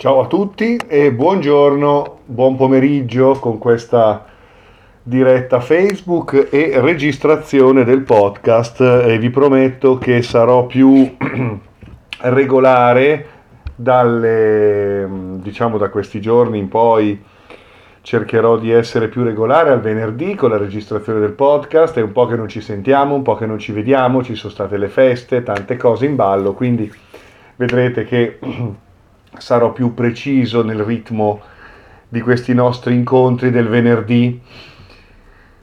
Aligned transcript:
Ciao 0.00 0.20
a 0.20 0.26
tutti 0.26 0.80
e 0.88 1.12
buongiorno, 1.12 2.20
buon 2.24 2.56
pomeriggio 2.56 3.32
con 3.32 3.58
questa 3.58 4.24
diretta 5.02 5.60
Facebook 5.60 6.48
e 6.50 6.80
registrazione 6.80 7.84
del 7.84 8.00
podcast. 8.00 8.80
E 8.80 9.18
vi 9.18 9.28
prometto 9.28 9.98
che 9.98 10.22
sarò 10.22 10.64
più 10.64 11.16
regolare 12.22 13.26
dalle, 13.74 15.06
diciamo 15.42 15.76
da 15.76 15.90
questi 15.90 16.18
giorni 16.18 16.56
in 16.56 16.68
poi. 16.68 17.22
Cercherò 18.00 18.56
di 18.56 18.70
essere 18.70 19.08
più 19.08 19.22
regolare 19.22 19.68
al 19.68 19.82
venerdì 19.82 20.34
con 20.34 20.48
la 20.48 20.56
registrazione 20.56 21.20
del 21.20 21.32
podcast, 21.32 21.98
è 21.98 22.02
un 22.02 22.12
po' 22.12 22.24
che 22.24 22.36
non 22.36 22.48
ci 22.48 22.62
sentiamo, 22.62 23.14
un 23.14 23.22
po' 23.22 23.34
che 23.34 23.44
non 23.44 23.58
ci 23.58 23.72
vediamo, 23.72 24.24
ci 24.24 24.34
sono 24.34 24.50
state 24.50 24.78
le 24.78 24.88
feste, 24.88 25.42
tante 25.42 25.76
cose 25.76 26.06
in 26.06 26.16
ballo, 26.16 26.54
quindi 26.54 26.90
vedrete 27.56 28.04
che 28.04 28.38
sarò 29.38 29.72
più 29.72 29.94
preciso 29.94 30.62
nel 30.62 30.82
ritmo 30.82 31.40
di 32.08 32.20
questi 32.20 32.52
nostri 32.54 32.94
incontri 32.94 33.50
del 33.50 33.68
venerdì. 33.68 34.40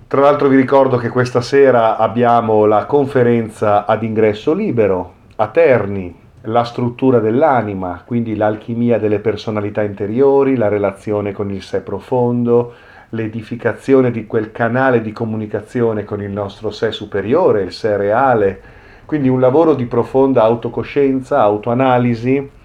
Tra 0.08 0.22
l'altro 0.22 0.48
vi 0.48 0.56
ricordo 0.56 0.96
che 0.98 1.10
questa 1.10 1.42
sera 1.42 1.98
abbiamo 1.98 2.66
la 2.66 2.86
conferenza 2.86 3.86
ad 3.86 4.04
ingresso 4.04 4.54
libero 4.54 5.14
a 5.36 5.48
Terni, 5.48 6.16
la 6.44 6.64
struttura 6.64 7.20
dell'anima, 7.20 8.04
quindi 8.06 8.38
l'alchimia 8.38 9.00
delle 9.00 9.20
personalità 9.20 9.84
interiori, 9.84 10.56
la 10.56 10.70
relazione 10.70 11.34
con 11.34 11.52
il 11.52 11.62
sé 11.62 11.82
profondo, 11.82 12.74
l'edificazione 13.10 14.12
di 14.12 14.26
quel 14.26 14.54
canale 14.54 15.02
di 15.02 15.12
comunicazione 15.12 16.06
con 16.06 16.22
il 16.22 16.32
nostro 16.32 16.72
sé 16.72 16.94
superiore, 16.94 17.64
il 17.64 17.74
sé 17.74 17.98
reale, 17.98 18.62
quindi 19.06 19.28
un 19.28 19.42
lavoro 19.42 19.74
di 19.74 19.86
profonda 19.86 20.44
autocoscienza, 20.44 21.42
autoanalisi 21.42 22.56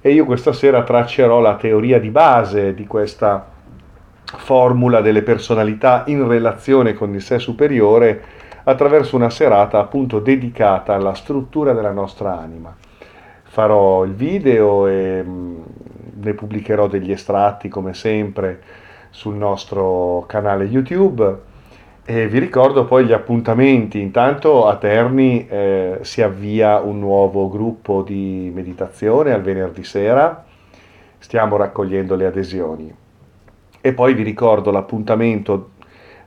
e 0.00 0.12
io 0.12 0.24
questa 0.24 0.52
sera 0.52 0.82
traccerò 0.82 1.40
la 1.40 1.56
teoria 1.56 2.00
di 2.00 2.10
base 2.10 2.74
di 2.74 2.86
questa 2.86 3.46
formula 4.24 5.00
delle 5.00 5.22
personalità 5.22 6.04
in 6.06 6.26
relazione 6.26 6.94
con 6.94 7.12
il 7.14 7.20
sé 7.20 7.38
superiore 7.38 8.22
attraverso 8.64 9.16
una 9.16 9.30
serata 9.30 9.78
appunto 9.78 10.20
dedicata 10.20 10.94
alla 10.94 11.14
struttura 11.14 11.72
della 11.72 11.92
nostra 11.92 12.38
anima. 12.38 12.74
Farò 13.42 14.04
il 14.04 14.14
video 14.14 14.86
e 14.86 15.22
mm, 15.22 15.60
ne 16.22 16.34
pubblicherò 16.34 16.86
degli 16.86 17.10
estratti 17.10 17.68
come 17.68 17.94
sempre 17.94 18.62
sul 19.10 19.34
nostro 19.34 20.24
canale 20.28 20.64
YouTube 20.64 21.48
e 22.10 22.26
vi 22.26 22.40
ricordo 22.40 22.86
poi 22.86 23.04
gli 23.04 23.12
appuntamenti, 23.12 24.00
intanto 24.00 24.66
a 24.66 24.74
Terni 24.78 25.46
eh, 25.46 25.98
si 26.00 26.22
avvia 26.22 26.80
un 26.80 26.98
nuovo 26.98 27.48
gruppo 27.48 28.02
di 28.02 28.50
meditazione 28.52 29.32
al 29.32 29.42
venerdì 29.42 29.84
sera, 29.84 30.44
stiamo 31.18 31.56
raccogliendo 31.56 32.16
le 32.16 32.26
adesioni. 32.26 32.92
E 33.80 33.92
poi 33.92 34.14
vi 34.14 34.24
ricordo 34.24 34.72
l'appuntamento 34.72 35.70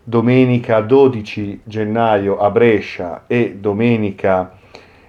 domenica 0.02 0.80
12 0.80 1.64
gennaio 1.66 2.38
a 2.38 2.50
Brescia 2.50 3.24
e 3.28 3.58
domenica 3.60 4.54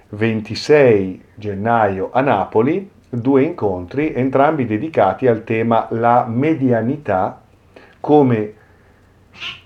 26 0.08 1.22
gennaio 1.36 2.10
a 2.12 2.20
Napoli, 2.20 2.90
due 3.08 3.42
incontri, 3.42 4.12
entrambi 4.12 4.66
dedicati 4.66 5.28
al 5.28 5.44
tema 5.44 5.86
la 5.90 6.26
medianità 6.28 7.42
come 8.00 8.54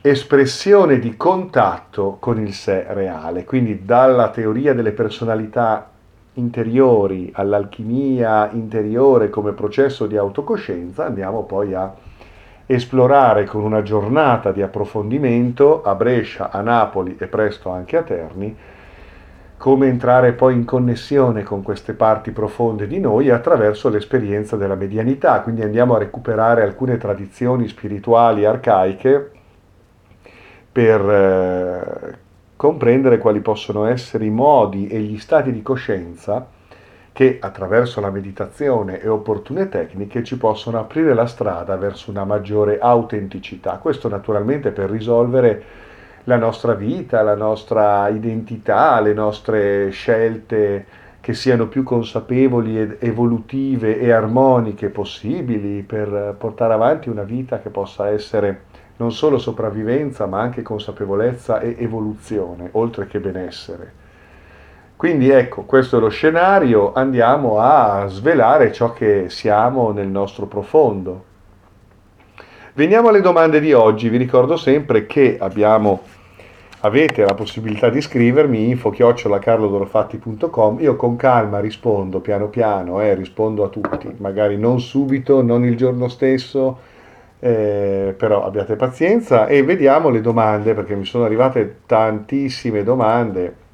espressione 0.00 0.98
di 0.98 1.16
contatto 1.16 2.16
con 2.19 2.41
il 2.41 2.55
sé 2.55 2.86
reale, 2.88 3.44
quindi 3.44 3.84
dalla 3.84 4.30
teoria 4.30 4.75
delle 4.75 4.92
personalità 4.92 5.91
interiori 6.34 7.30
all'alchimia 7.34 8.50
interiore 8.52 9.28
come 9.28 9.52
processo 9.52 10.06
di 10.06 10.16
autocoscienza 10.16 11.05
andiamo 11.05 11.42
poi 11.42 11.75
a 11.75 11.92
esplorare 12.64 13.44
con 13.44 13.62
una 13.62 13.83
giornata 13.83 14.52
di 14.52 14.62
approfondimento 14.62 15.82
a 15.82 15.94
Brescia, 15.94 16.50
a 16.50 16.60
Napoli 16.60 17.16
e 17.19 17.27
presto 17.27 17.71
anche 17.71 17.97
a 17.97 18.03
Terni 18.03 18.56
come 19.56 19.88
entrare 19.88 20.32
poi 20.32 20.54
in 20.54 20.65
connessione 20.65 21.42
con 21.42 21.62
queste 21.62 21.92
parti 21.92 22.31
profonde 22.31 22.87
di 22.87 23.00
noi 23.00 23.28
attraverso 23.28 23.88
l'esperienza 23.88 24.56
della 24.56 24.76
medianità, 24.76 25.41
quindi 25.41 25.62
andiamo 25.62 25.97
a 25.97 25.98
recuperare 25.98 26.62
alcune 26.62 26.97
tradizioni 26.97 27.66
spirituali 27.66 28.44
arcaiche 28.44 29.32
per 30.70 31.00
eh, 31.00 32.18
comprendere 32.56 33.18
quali 33.18 33.40
possono 33.40 33.86
essere 33.86 34.24
i 34.24 34.30
modi 34.30 34.88
e 34.88 35.00
gli 35.00 35.18
stati 35.18 35.52
di 35.52 35.62
coscienza 35.62 36.46
che 37.12 37.38
attraverso 37.40 38.00
la 38.00 38.10
meditazione 38.10 39.00
e 39.00 39.08
opportune 39.08 39.68
tecniche 39.68 40.22
ci 40.22 40.36
possono 40.36 40.78
aprire 40.78 41.14
la 41.14 41.26
strada 41.26 41.76
verso 41.76 42.10
una 42.10 42.24
maggiore 42.24 42.78
autenticità. 42.78 43.78
Questo 43.78 44.08
naturalmente 44.08 44.70
per 44.70 44.88
risolvere 44.88 45.64
la 46.24 46.36
nostra 46.36 46.74
vita, 46.74 47.22
la 47.22 47.34
nostra 47.34 48.08
identità, 48.08 49.00
le 49.00 49.14
nostre 49.14 49.90
scelte 49.90 50.86
che 51.20 51.34
siano 51.34 51.66
più 51.66 51.82
consapevoli 51.82 52.78
ed 52.78 52.96
evolutive 53.00 53.98
e 53.98 54.12
armoniche 54.12 54.88
possibili 54.88 55.82
per 55.82 56.36
portare 56.38 56.74
avanti 56.74 57.08
una 57.08 57.24
vita 57.24 57.60
che 57.60 57.70
possa 57.70 58.08
essere 58.08 58.67
non 58.98 59.12
solo 59.12 59.38
sopravvivenza 59.38 60.26
ma 60.26 60.41
anche 60.41 60.62
consapevolezza 60.62 61.60
e 61.60 61.76
evoluzione, 61.78 62.69
oltre 62.72 63.06
che 63.06 63.20
benessere. 63.20 63.92
Quindi 64.97 65.31
ecco, 65.31 65.62
questo 65.62 65.98
è 65.98 66.00
lo 66.00 66.09
scenario, 66.09 66.92
andiamo 66.92 67.60
a 67.60 68.09
svelare 68.09 68.72
ciò 68.72 68.92
che 68.92 69.26
siamo 69.28 69.92
nel 69.92 70.09
nostro 70.09 70.47
profondo. 70.47 71.26
Veniamo 72.75 73.09
alle 73.09 73.20
domande 73.20 73.60
di 73.60 73.72
oggi, 73.72 74.09
vi 74.09 74.16
ricordo 74.16 74.56
sempre 74.56 75.06
che 75.06 75.36
abbiamo, 75.38 76.00
avete 76.80 77.25
la 77.25 77.34
possibilità 77.34 77.91
di 77.91 78.00
scrivermi 78.00 78.70
info-carlodorofatti.com, 78.70 80.80
io 80.80 80.97
con 80.97 81.15
calma 81.15 81.60
rispondo 81.60 82.19
piano 82.19 82.48
piano, 82.48 83.00
eh, 83.00 83.15
rispondo 83.15 83.62
a 83.62 83.69
tutti, 83.69 84.12
magari 84.19 84.56
non 84.56 84.80
subito, 84.80 85.41
non 85.42 85.65
il 85.65 85.76
giorno 85.76 86.09
stesso, 86.09 86.97
eh, 87.41 88.15
però 88.16 88.44
abbiate 88.44 88.75
pazienza 88.75 89.47
e 89.47 89.62
vediamo 89.62 90.09
le 90.09 90.21
domande 90.21 90.75
perché 90.75 90.94
mi 90.94 91.04
sono 91.04 91.25
arrivate 91.25 91.81
tantissime 91.87 92.82
domande. 92.82 93.66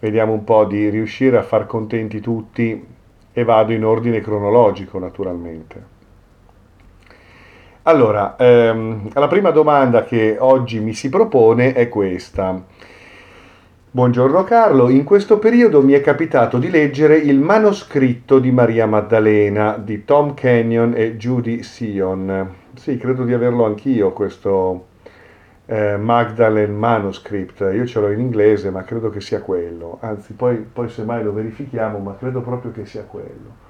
Vediamo 0.00 0.32
un 0.32 0.44
po' 0.44 0.64
di 0.64 0.88
riuscire 0.88 1.36
a 1.36 1.42
far 1.42 1.66
contenti 1.66 2.20
tutti 2.20 2.86
e 3.32 3.44
vado 3.44 3.72
in 3.72 3.84
ordine 3.84 4.20
cronologico 4.20 4.98
naturalmente. 4.98 5.98
Allora, 7.82 8.36
ehm, 8.36 9.10
la 9.14 9.28
prima 9.28 9.50
domanda 9.50 10.04
che 10.04 10.36
oggi 10.38 10.80
mi 10.80 10.94
si 10.94 11.08
propone 11.08 11.72
è 11.72 11.88
questa. 11.88 12.62
Buongiorno 13.92 14.44
Carlo, 14.44 14.88
in 14.88 15.02
questo 15.04 15.38
periodo 15.38 15.82
mi 15.82 15.92
è 15.92 16.00
capitato 16.00 16.58
di 16.58 16.70
leggere 16.70 17.16
il 17.16 17.40
manoscritto 17.40 18.38
di 18.38 18.52
Maria 18.52 18.86
Maddalena 18.86 19.76
di 19.76 20.04
Tom 20.04 20.34
Kenyon 20.34 20.94
e 20.96 21.16
Judy 21.16 21.62
Sion 21.62 22.59
sì, 22.74 22.96
credo 22.96 23.24
di 23.24 23.32
averlo 23.32 23.64
anch'io 23.64 24.12
questo 24.12 24.86
eh, 25.66 25.96
Magdalene 25.96 26.72
Manuscript. 26.72 27.60
Io 27.60 27.86
ce 27.86 28.00
l'ho 28.00 28.10
in 28.10 28.20
inglese, 28.20 28.70
ma 28.70 28.82
credo 28.82 29.10
che 29.10 29.20
sia 29.20 29.40
quello. 29.40 29.98
Anzi, 30.00 30.32
poi, 30.32 30.56
poi 30.56 30.88
semmai 30.88 31.22
lo 31.22 31.32
verifichiamo, 31.32 31.98
ma 31.98 32.16
credo 32.16 32.40
proprio 32.40 32.72
che 32.72 32.86
sia 32.86 33.04
quello. 33.04 33.68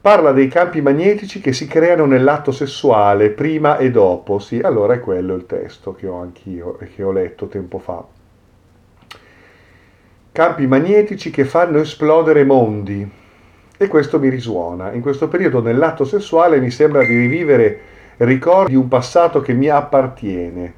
Parla 0.00 0.32
dei 0.32 0.48
campi 0.48 0.80
magnetici 0.80 1.40
che 1.40 1.52
si 1.52 1.66
creano 1.66 2.06
nell'atto 2.06 2.52
sessuale 2.52 3.30
prima 3.30 3.76
e 3.78 3.90
dopo. 3.90 4.38
Sì, 4.38 4.58
allora 4.58 4.94
è 4.94 5.00
quello 5.00 5.34
il 5.34 5.46
testo 5.46 5.94
che 5.94 6.06
ho 6.06 6.20
anch'io 6.20 6.78
e 6.78 6.88
che 6.94 7.02
ho 7.02 7.12
letto 7.12 7.48
tempo 7.48 7.78
fa. 7.78 8.04
Campi 10.32 10.66
magnetici 10.66 11.30
che 11.30 11.44
fanno 11.44 11.78
esplodere 11.78 12.44
mondi, 12.44 13.10
e 13.82 13.88
questo 13.88 14.18
mi 14.18 14.28
risuona. 14.28 14.92
In 14.92 15.00
questo 15.00 15.26
periodo 15.26 15.62
nell'atto 15.62 16.04
sessuale 16.04 16.60
mi 16.60 16.70
sembra 16.70 17.02
di 17.02 17.16
rivivere 17.16 17.80
ricordi 18.18 18.72
di 18.72 18.76
un 18.76 18.88
passato 18.88 19.40
che 19.40 19.54
mi 19.54 19.68
appartiene, 19.68 20.74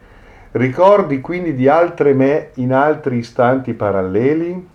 ricordi 0.52 1.20
quindi 1.20 1.56
di 1.56 1.66
altre 1.66 2.12
me 2.12 2.50
in 2.54 2.72
altri 2.72 3.16
istanti 3.16 3.72
paralleli. 3.72 4.68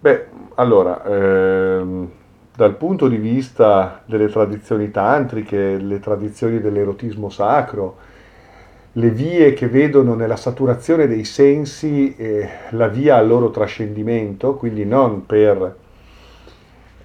Beh, 0.00 0.26
allora, 0.54 1.04
ehm, 1.04 2.10
dal 2.56 2.74
punto 2.76 3.08
di 3.08 3.18
vista 3.18 4.00
delle 4.06 4.30
tradizioni 4.30 4.90
tantriche, 4.90 5.76
le 5.76 6.00
tradizioni 6.00 6.62
dell'erotismo 6.62 7.28
sacro, 7.28 7.96
le 8.92 9.10
vie 9.10 9.52
che 9.52 9.68
vedono 9.68 10.14
nella 10.14 10.36
saturazione 10.36 11.06
dei 11.06 11.24
sensi 11.24 12.16
eh, 12.16 12.48
la 12.70 12.88
via 12.88 13.16
al 13.16 13.26
loro 13.26 13.50
trascendimento, 13.50 14.54
quindi 14.54 14.86
non 14.86 15.26
per 15.26 15.84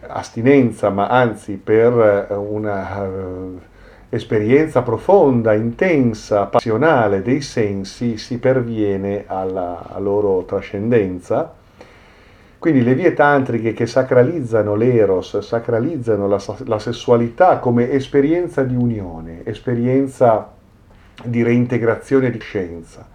astinenza, 0.08 0.90
ma 0.90 1.08
anzi 1.08 1.54
per 1.54 2.28
eh, 2.30 2.34
una 2.34 3.02
uh, 3.04 3.60
esperienza 4.10 4.82
profonda, 4.82 5.54
intensa, 5.54 6.46
passionale 6.46 7.22
dei 7.22 7.42
sensi, 7.42 8.18
si 8.18 8.40
perviene 8.40 9.24
alla, 9.28 9.96
loro 10.00 10.44
trascendenza. 10.44 11.54
Quindi 12.60 12.84
le 12.84 12.94
vie 12.94 13.14
tantriche 13.14 13.74
che 13.74 13.88
sacralizzano 13.88 14.76
l'eros, 14.76 15.40
sacralizzano 15.40 16.28
la, 16.28 16.40
la 16.66 16.78
sessualità 16.78 17.58
come 17.58 17.90
esperienza 17.90 18.64
di 18.64 18.76
unione, 18.76 19.42
esperienza 19.46 20.52
di 21.24 21.42
reintegrazione 21.42 22.30
di 22.30 22.40
scienza. 22.40 23.08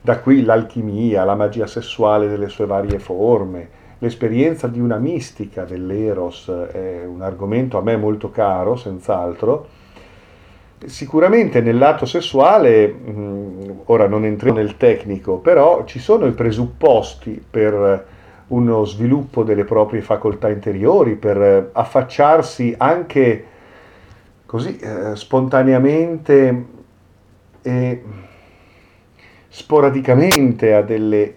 Da 0.00 0.20
qui 0.20 0.42
l'alchimia, 0.42 1.24
la 1.24 1.34
magia 1.34 1.66
sessuale 1.66 2.28
delle 2.28 2.48
sue 2.48 2.64
varie 2.64 2.98
forme, 2.98 3.68
l'esperienza 3.98 4.68
di 4.68 4.80
una 4.80 4.98
mistica 4.98 5.64
dell'eros 5.64 6.48
è 6.72 7.04
un 7.04 7.22
argomento 7.22 7.78
a 7.78 7.82
me 7.82 7.96
molto 7.96 8.30
caro, 8.30 8.76
senz'altro. 8.76 9.76
Sicuramente 10.84 11.60
nel 11.60 11.76
lato 11.76 12.06
sessuale, 12.06 12.94
ora 13.86 14.06
non 14.06 14.24
entriamo 14.24 14.58
nel 14.58 14.76
tecnico, 14.76 15.38
però 15.38 15.84
ci 15.84 15.98
sono 15.98 16.26
i 16.26 16.32
presupposti 16.32 17.44
per 17.50 18.06
uno 18.48 18.84
sviluppo 18.84 19.42
delle 19.42 19.64
proprie 19.64 20.00
facoltà 20.00 20.48
interiori, 20.48 21.16
per 21.16 21.70
affacciarsi 21.72 22.74
anche 22.78 23.44
così 24.46 24.78
eh, 24.78 25.14
spontaneamente 25.16 26.64
e 27.60 28.02
sporadicamente 29.48 30.74
a 30.74 30.82
delle 30.82 31.34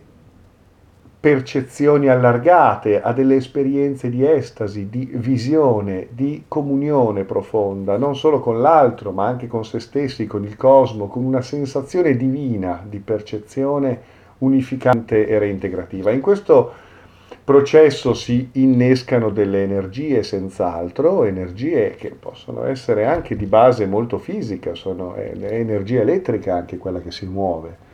percezioni 1.21 2.07
allargate, 2.07 2.99
a 2.99 3.13
delle 3.13 3.35
esperienze 3.35 4.09
di 4.09 4.27
estasi, 4.27 4.89
di 4.89 5.07
visione, 5.13 6.07
di 6.09 6.45
comunione 6.47 7.25
profonda, 7.25 7.95
non 7.95 8.15
solo 8.15 8.39
con 8.39 8.59
l'altro, 8.59 9.11
ma 9.11 9.27
anche 9.27 9.45
con 9.45 9.63
se 9.63 9.79
stessi, 9.79 10.25
con 10.25 10.43
il 10.43 10.57
cosmo, 10.57 11.07
con 11.07 11.23
una 11.23 11.41
sensazione 11.41 12.17
divina 12.17 12.83
di 12.89 12.97
percezione 12.97 14.01
unificante 14.39 15.27
e 15.27 15.37
reintegrativa. 15.37 16.09
In 16.09 16.21
questo 16.21 16.73
processo 17.43 18.15
si 18.15 18.49
innescano 18.53 19.29
delle 19.29 19.61
energie 19.61 20.23
senz'altro, 20.23 21.23
energie 21.25 21.93
che 21.97 22.09
possono 22.09 22.65
essere 22.65 23.05
anche 23.05 23.35
di 23.35 23.45
base 23.45 23.85
molto 23.85 24.17
fisica, 24.17 24.73
sono 24.73 25.13
è 25.13 25.31
energia 25.39 26.01
elettrica 26.01 26.55
anche 26.55 26.79
quella 26.79 26.99
che 26.99 27.11
si 27.11 27.27
muove. 27.27 27.89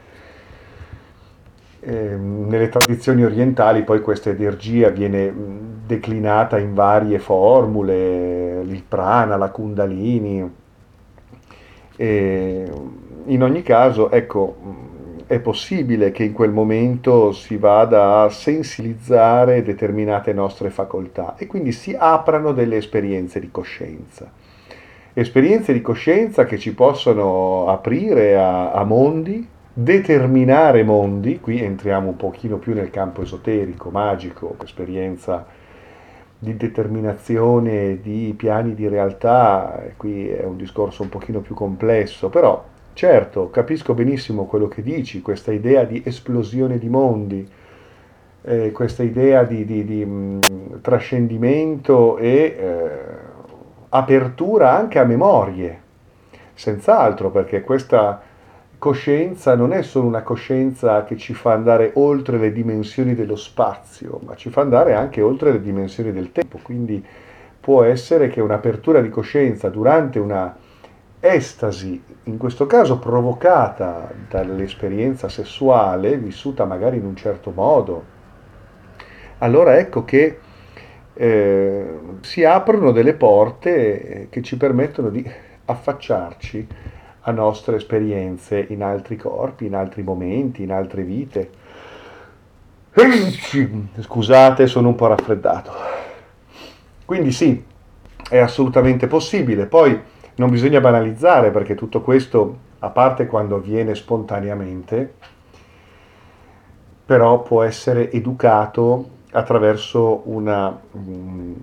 Eh, 1.89 2.17
nelle 2.17 2.67
tradizioni 2.67 3.23
orientali 3.23 3.85
poi 3.85 4.01
questa 4.01 4.29
energia 4.29 4.89
viene 4.89 5.33
declinata 5.85 6.59
in 6.59 6.73
varie 6.73 7.17
formule, 7.17 8.61
il 8.61 8.83
prana, 8.85 9.37
la 9.37 9.49
kundalini. 9.51 10.53
E 11.95 12.71
in 13.27 13.41
ogni 13.41 13.61
caso, 13.61 14.11
ecco, 14.11 14.57
è 15.27 15.39
possibile 15.39 16.11
che 16.11 16.25
in 16.25 16.33
quel 16.33 16.51
momento 16.51 17.31
si 17.31 17.55
vada 17.55 18.23
a 18.23 18.29
sensibilizzare 18.29 19.63
determinate 19.63 20.33
nostre 20.33 20.69
facoltà 20.69 21.35
e 21.37 21.47
quindi 21.47 21.71
si 21.71 21.95
aprano 21.97 22.51
delle 22.51 22.75
esperienze 22.75 23.39
di 23.39 23.49
coscienza. 23.49 24.29
Esperienze 25.13 25.71
di 25.71 25.81
coscienza 25.81 26.43
che 26.43 26.57
ci 26.57 26.73
possono 26.73 27.69
aprire 27.69 28.35
a, 28.37 28.73
a 28.73 28.83
mondi, 28.83 29.55
determinare 29.79 30.81
mondi, 30.81 31.39
qui 31.39 31.61
entriamo 31.61 32.07
un 32.09 32.15
pochino 32.15 32.57
più 32.57 32.73
nel 32.73 32.89
campo 32.89 33.21
esoterico, 33.21 33.91
magico, 33.91 34.55
esperienza 34.63 35.45
di 36.39 36.57
determinazione 36.57 37.99
di 38.01 38.33
piani 38.35 38.73
di 38.73 38.87
realtà, 38.87 39.83
qui 39.95 40.29
è 40.29 40.43
un 40.43 40.57
discorso 40.57 41.03
un 41.03 41.09
pochino 41.09 41.41
più 41.41 41.53
complesso, 41.53 42.29
però 42.29 42.63
Certo, 42.97 43.51
capisco 43.51 43.93
benissimo 43.93 44.45
quello 44.45 44.67
che 44.67 44.81
dici, 44.81 45.21
questa 45.21 45.51
idea 45.51 45.83
di 45.83 46.01
esplosione 46.03 46.79
di 46.79 46.89
mondi, 46.89 47.47
eh, 48.41 48.71
questa 48.71 49.03
idea 49.03 49.43
di, 49.43 49.65
di, 49.65 49.85
di 49.85 50.03
mh, 50.03 50.39
mm, 50.51 50.73
trascendimento 50.81 52.17
e 52.17 52.57
eh, 52.57 52.89
apertura 53.89 54.75
anche 54.75 54.97
a 54.97 55.03
memorie, 55.03 55.79
senz'altro, 56.55 57.29
perché 57.29 57.61
questa 57.61 58.19
coscienza 58.77 59.55
non 59.55 59.73
è 59.73 59.81
solo 59.81 60.07
una 60.07 60.21
coscienza 60.21 61.03
che 61.03 61.17
ci 61.17 61.33
fa 61.33 61.53
andare 61.53 61.91
oltre 61.95 62.37
le 62.37 62.51
dimensioni 62.51 63.15
dello 63.15 63.35
spazio, 63.35 64.19
ma 64.23 64.35
ci 64.35 64.49
fa 64.49 64.61
andare 64.61 64.93
anche 64.93 65.21
oltre 65.21 65.51
le 65.51 65.61
dimensioni 65.61 66.11
del 66.11 66.31
tempo, 66.31 66.59
quindi 66.61 67.03
può 67.59 67.83
essere 67.83 68.29
che 68.29 68.39
un'apertura 68.39 69.01
di 69.01 69.09
coscienza 69.09 69.69
durante 69.69 70.19
una 70.19 70.55
estasi, 71.19 72.01
in 72.23 72.37
questo 72.37 72.67
caso 72.67 72.99
provocata 72.99 74.11
dall'esperienza 74.29 75.27
sessuale, 75.27 76.17
vissuta 76.17 76.65
magari 76.65 76.97
in 76.97 77.05
un 77.05 77.15
certo 77.15 77.51
modo, 77.51 78.15
allora 79.39 79.77
ecco 79.77 80.05
che 80.05 80.39
eh, 81.13 81.99
si 82.21 82.43
aprono 82.43 82.91
delle 82.91 83.15
porte 83.15 84.27
che 84.29 84.41
ci 84.43 84.55
permettono 84.55 85.09
di 85.09 85.27
affacciarci 85.65 86.67
a 87.27 87.31
nostre 87.31 87.75
esperienze 87.75 88.65
in 88.69 88.81
altri 88.81 89.17
corpi, 89.17 89.65
in 89.65 89.75
altri 89.75 90.01
momenti, 90.01 90.63
in 90.63 90.71
altre 90.71 91.03
vite. 91.03 91.49
Scusate, 93.99 94.65
sono 94.67 94.87
un 94.87 94.95
po' 94.95 95.07
raffreddato. 95.07 95.71
Quindi 97.03 97.33
sì, 97.33 97.61
è 98.29 98.37
assolutamente 98.37 99.07
possibile. 99.07 99.65
Poi 99.65 99.99
non 100.35 100.49
bisogna 100.49 100.79
banalizzare 100.79 101.51
perché 101.51 101.75
tutto 101.75 102.01
questo, 102.01 102.59
a 102.79 102.89
parte 102.89 103.27
quando 103.27 103.57
avviene 103.57 103.93
spontaneamente, 103.93 105.13
però 107.05 107.41
può 107.41 107.61
essere 107.63 108.09
educato 108.09 109.15
attraverso 109.31 110.21
una, 110.29 110.79
un 110.93 111.53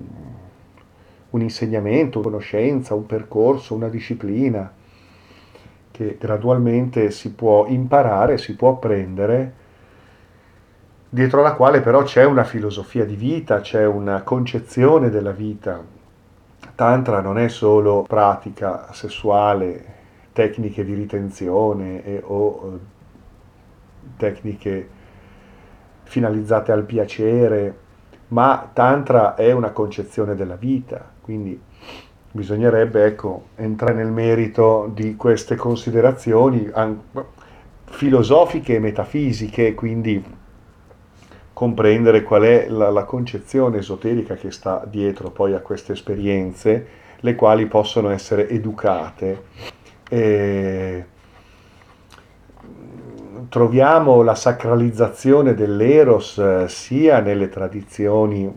insegnamento, 1.41 2.19
una 2.19 2.29
conoscenza, 2.29 2.95
un 2.95 3.07
percorso, 3.07 3.75
una 3.75 3.89
disciplina 3.89 4.71
che 5.95 6.17
gradualmente 6.19 7.13
si 7.13 7.33
può 7.35 7.67
imparare, 7.67 8.37
si 8.37 8.57
può 8.57 8.71
apprendere, 8.71 9.53
dietro 11.09 11.39
alla 11.39 11.55
quale 11.55 11.81
però 11.83 12.03
c'è 12.03 12.25
una 12.25 12.43
filosofia 12.43 13.05
di 13.05 13.15
vita, 13.15 13.61
c'è 13.61 13.87
una 13.87 14.23
concezione 14.23 15.09
della 15.09 15.31
vita, 15.31 15.81
Tantra 16.75 17.21
non 17.21 17.39
è 17.39 17.47
solo 17.47 18.03
pratica 18.03 18.93
sessuale, 18.93 19.85
tecniche 20.33 20.85
di 20.85 20.95
ritenzione 20.95 22.05
e, 22.05 22.21
o 22.25 22.73
eh, 22.75 22.79
tecniche 24.17 24.89
finalizzate 26.03 26.73
al 26.73 26.83
piacere, 26.83 27.79
ma 28.29 28.69
Tantra 28.73 29.37
è 29.37 29.53
una 29.53 29.71
concezione 29.71 30.35
della 30.35 30.57
vita, 30.57 31.09
quindi 31.21 31.61
bisognerebbe 32.35 33.05
ecco, 33.05 33.45
entrare 33.55 33.95
nel 33.95 34.11
merito 34.11 34.91
di 34.93 35.15
queste 35.15 35.55
considerazioni 35.55 36.69
filosofiche 37.85 38.75
e 38.75 38.79
metafisiche, 38.81 39.73
quindi 39.75 40.21
comprendere 41.53 42.25
qual 42.25 42.43
è 42.43 42.67
la, 42.69 42.91
la, 42.91 43.05
concezione 43.05 43.79
esoterica 43.79 44.35
che 44.35 44.51
sta 44.51 44.85
dietro 44.85 45.31
poi 45.31 45.55
a 45.55 45.61
queste 45.61 45.93
esperienze, 45.93 46.87
le 47.21 47.35
quali 47.37 47.67
possono 47.67 48.11
essere 48.11 48.49
educate. 48.49 49.43
E 50.09 51.05
troviamo 53.49 54.23
la 54.23 54.35
sacralizzazione 54.35 55.55
dell'eros 55.55 56.39
eh, 56.39 56.65
sia 56.67 57.21
nelle 57.21 57.49
tradizioni 57.49 58.53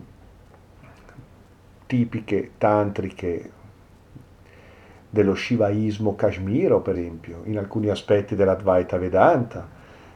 tipiche 1.86 2.50
tantriche 2.58 3.52
dello 5.10 5.34
shivaismo 5.34 6.14
kashmiro, 6.14 6.80
per 6.80 6.98
esempio, 6.98 7.40
in 7.44 7.58
alcuni 7.58 7.88
aspetti 7.88 8.34
dell'Advaita 8.34 8.98
Vedanta, 8.98 9.68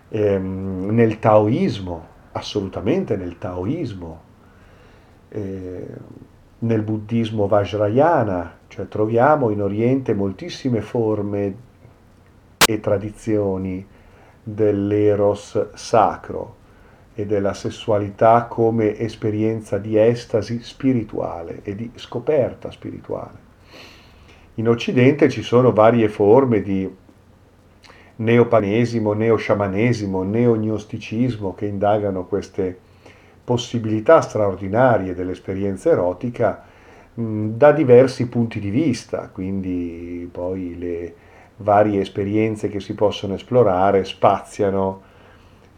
ehm, 0.08 0.90
nel 0.90 1.18
taoismo, 1.18 2.06
assolutamente 2.32 3.16
nel 3.16 3.38
taoismo, 3.38 4.20
eh, 5.28 5.87
nel 6.58 6.82
buddismo 6.82 7.46
vajrayana, 7.46 8.58
cioè 8.68 8.87
troviamo 8.87 9.50
in 9.50 9.62
Oriente 9.62 10.14
moltissime 10.14 10.80
forme 10.80 11.54
e 12.64 12.80
tradizioni 12.80 13.84
dell'eros 14.42 15.72
sacro 15.75 16.61
e 17.14 17.26
della 17.26 17.52
sessualità 17.52 18.44
come 18.44 18.96
esperienza 18.99 19.78
di 19.78 19.99
estasi 19.99 20.62
spirituale 20.62 21.61
e 21.62 21.75
di 21.75 21.90
scoperta 21.96 22.70
spirituale. 22.70 23.41
In 24.56 24.68
Occidente 24.68 25.30
ci 25.30 25.42
sono 25.42 25.73
varie 25.73 26.11
forme 26.11 26.61
di 26.61 26.87
neopanesimo, 28.16 29.14
neosciamanesimo, 29.14 30.23
neognosticismo 30.25 31.54
che 31.54 31.64
indagano 31.64 32.26
queste 32.26 32.78
possibilità 33.42 34.21
straordinarie 34.21 35.14
dell'esperienza 35.14 35.88
erotica 35.90 36.64
mh, 37.14 37.49
da 37.56 37.73
diversi 37.73 38.28
punti 38.28 38.61
di 38.61 38.68
vista, 38.68 39.30
quindi 39.32 40.28
poi 40.30 40.78
le 40.78 41.14
varie 41.56 42.02
esperienze 42.02 42.68
che 42.68 42.80
si 42.80 42.92
possono 42.92 43.35
esplorare 43.35 44.04
spaziano 44.04 45.00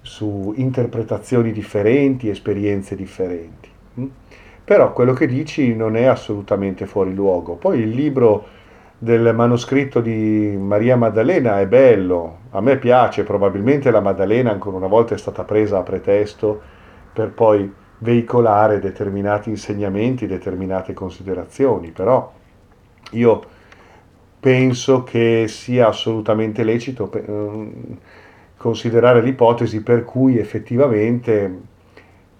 su 0.03 0.53
interpretazioni 0.57 1.53
differenti, 1.53 2.29
esperienze 2.29 2.97
differenti. 2.97 3.69
Mm? 4.01 4.07
Però 4.65 4.93
quello 4.93 5.13
che 5.13 5.27
dici 5.27 5.77
non 5.77 5.95
è 5.95 6.05
assolutamente 6.05 6.87
fuori 6.87 7.15
luogo. 7.15 7.55
Poi 7.55 7.79
il 7.79 7.91
libro 7.91 8.63
del 8.99 9.35
manoscritto 9.35 10.01
di 10.01 10.57
Maria 10.59 10.97
Maddalena 10.97 11.61
è 11.61 11.67
bello, 11.67 12.39
a 12.51 12.61
me 12.61 12.77
piace, 12.79 13.25
probabilmente 13.25 13.91
la 13.91 14.01
Maddalena 14.01 14.51
ancora 14.51 14.77
una 14.77 14.87
volta 14.87 15.15
è 15.15 15.19
stata 15.19 15.45
presa 15.45 15.79
a 15.79 15.83
pretesto 15.83 16.61
per 17.13 17.31
poi 17.31 17.73
veicolare 17.99 18.81
determinati 18.81 19.51
insegnamenti, 19.51 20.27
determinate 20.27 20.93
considerazioni, 20.93 21.91
però 21.91 22.33
io 23.11 23.43
penso 24.41 25.05
che 25.05 25.47
sia 25.49 25.89
assolutamente 25.89 26.65
lecito 26.65 27.11
eh, 27.13 27.69
considerare 28.57 29.23
l'ipotesi 29.23 29.83
per 29.83 30.05
cui 30.05 30.39
effettivamente 30.39 31.73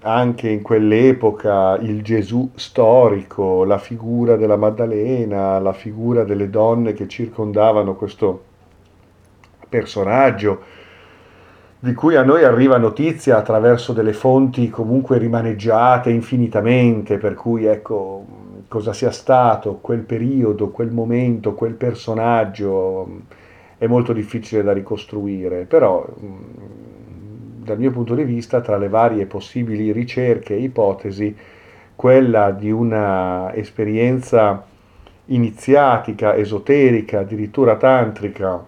anche 0.07 0.51
in 0.51 0.61
quell'epoca 0.61 1.79
il 1.79 2.03
Gesù 2.03 2.51
storico, 2.55 3.65
la 3.65 3.79
figura 3.79 4.37
della 4.37 4.57
Maddalena, 4.57 5.59
la 5.59 5.73
figura 5.73 6.25
delle 6.25 6.51
donne 6.51 6.93
che 6.93 7.09
circondavano 7.09 7.95
questo 7.95 8.43
personaggio, 9.67 10.61
di 11.79 11.95
cui 11.95 12.17
a 12.17 12.23
noi 12.23 12.45
arriva 12.45 12.77
notizia 12.77 13.39
attraverso 13.39 13.95
delle 13.95 14.13
fonti 14.13 14.69
comunque 14.69 15.17
rimaneggiate 15.17 16.11
infinitamente, 16.11 17.17
per 17.17 17.33
cui 17.33 17.65
ecco 17.65 18.25
cosa 18.69 18.93
sia 18.93 19.11
stato 19.11 19.79
quel 19.81 20.01
periodo, 20.01 20.69
quel 20.69 20.91
momento, 20.91 21.55
quel 21.55 21.75
personaggio 21.75 23.23
è 23.79 23.87
molto 23.87 24.13
difficile 24.13 24.63
da 24.63 24.73
ricostruire, 24.73 25.65
però 25.65 26.07
dal 27.65 27.79
mio 27.79 27.91
punto 27.91 28.15
di 28.15 28.25
vista 28.25 28.61
tra 28.61 28.77
le 28.77 28.89
varie 28.89 29.27
possibili 29.27 29.91
ricerche 29.91 30.55
e 30.55 30.61
ipotesi 30.61 31.35
quella 31.97 32.51
di 32.51 32.71
una 32.71 33.55
esperienza 33.55 34.65
iniziatica, 35.27 36.35
esoterica, 36.35 37.21
addirittura 37.21 37.77
tantrica 37.77 38.63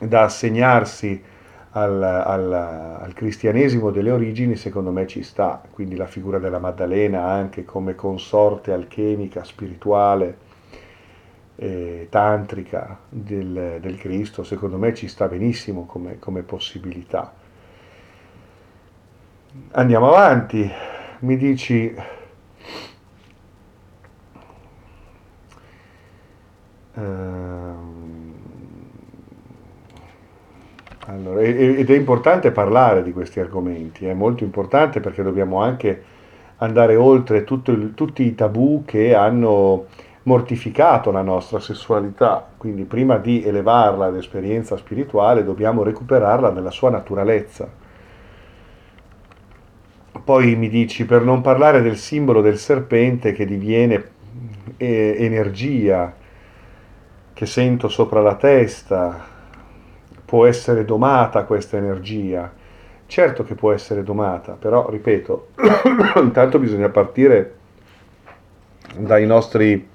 da 0.00 0.24
assegnarsi 0.24 1.22
al, 1.70 2.02
al, 2.02 2.52
al, 2.52 3.12
cristianesimo 3.14 3.90
delle 3.90 4.10
origini 4.10 4.56
secondo 4.56 4.90
me 4.90 5.06
ci 5.06 5.22
sta, 5.22 5.60
quindi 5.72 5.96
la 5.96 6.06
figura 6.06 6.38
della 6.38 6.58
Maddalena 6.58 7.24
anche 7.24 7.64
come 7.64 7.94
consorte 7.94 8.72
alchemica, 8.72 9.42
spirituale, 9.42 10.36
eh, 11.56 12.08
tantrica 12.10 12.98
del, 13.08 13.78
del, 13.80 13.96
Cristo, 13.96 14.42
secondo 14.42 14.76
me 14.76 14.94
ci 14.94 15.08
sta 15.08 15.26
benissimo 15.26 15.86
come, 15.86 16.18
come 16.18 16.42
possibilità. 16.42 17.32
Andiamo 19.72 20.08
avanti, 20.08 20.70
mi 21.20 21.36
dici... 21.36 21.94
Uh, 26.94 27.92
Allora, 31.06 31.42
ed 31.42 31.90
è 31.90 31.94
importante 31.94 32.50
parlare 32.50 33.02
di 33.02 33.12
questi 33.12 33.38
argomenti, 33.38 34.06
è 34.06 34.14
molto 34.14 34.42
importante 34.42 35.00
perché 35.00 35.22
dobbiamo 35.22 35.60
anche 35.60 36.02
andare 36.56 36.96
oltre 36.96 37.44
il, 37.46 37.92
tutti 37.94 38.22
i 38.22 38.34
tabù 38.34 38.84
che 38.86 39.14
hanno 39.14 39.86
mortificato 40.22 41.10
la 41.10 41.20
nostra 41.20 41.60
sessualità, 41.60 42.46
quindi 42.56 42.84
prima 42.84 43.18
di 43.18 43.44
elevarla 43.44 44.06
ad 44.06 44.16
esperienza 44.16 44.78
spirituale 44.78 45.44
dobbiamo 45.44 45.82
recuperarla 45.82 46.50
nella 46.50 46.70
sua 46.70 46.88
naturalezza. 46.88 47.68
Poi 50.24 50.56
mi 50.56 50.70
dici, 50.70 51.04
per 51.04 51.22
non 51.22 51.42
parlare 51.42 51.82
del 51.82 51.98
simbolo 51.98 52.40
del 52.40 52.56
serpente 52.56 53.32
che 53.32 53.44
diviene 53.44 54.02
eh, 54.78 55.16
energia 55.18 56.14
che 57.34 57.44
sento 57.44 57.88
sopra 57.88 58.22
la 58.22 58.36
testa, 58.36 59.22
può 60.24 60.46
essere 60.46 60.86
domata 60.86 61.44
questa 61.44 61.76
energia. 61.76 62.50
Certo 63.06 63.44
che 63.44 63.54
può 63.54 63.72
essere 63.72 64.02
domata, 64.02 64.52
però 64.52 64.88
ripeto, 64.88 65.48
intanto 66.16 66.58
bisogna 66.58 66.88
partire 66.88 67.56
dai 68.96 69.26
nostri 69.26 69.86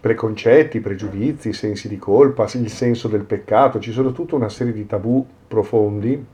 preconcetti, 0.00 0.80
pregiudizi, 0.80 1.52
sensi 1.52 1.86
di 1.86 1.98
colpa, 1.98 2.48
il 2.54 2.70
senso 2.70 3.06
del 3.06 3.22
peccato, 3.22 3.78
ci 3.78 3.92
sono 3.92 4.10
tutta 4.10 4.34
una 4.34 4.48
serie 4.48 4.72
di 4.72 4.86
tabù 4.86 5.24
profondi 5.46 6.26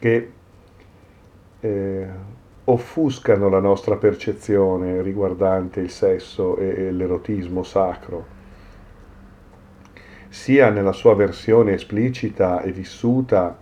che 0.00 0.30
eh, 1.64 2.06
offuscano 2.64 3.48
la 3.48 3.60
nostra 3.60 3.96
percezione 3.96 5.00
riguardante 5.00 5.80
il 5.80 5.90
sesso 5.90 6.56
e 6.58 6.90
l'erotismo 6.90 7.62
sacro 7.62 8.34
sia 10.28 10.68
nella 10.68 10.92
sua 10.92 11.14
versione 11.14 11.74
esplicita 11.74 12.60
e 12.60 12.72
vissuta, 12.72 13.56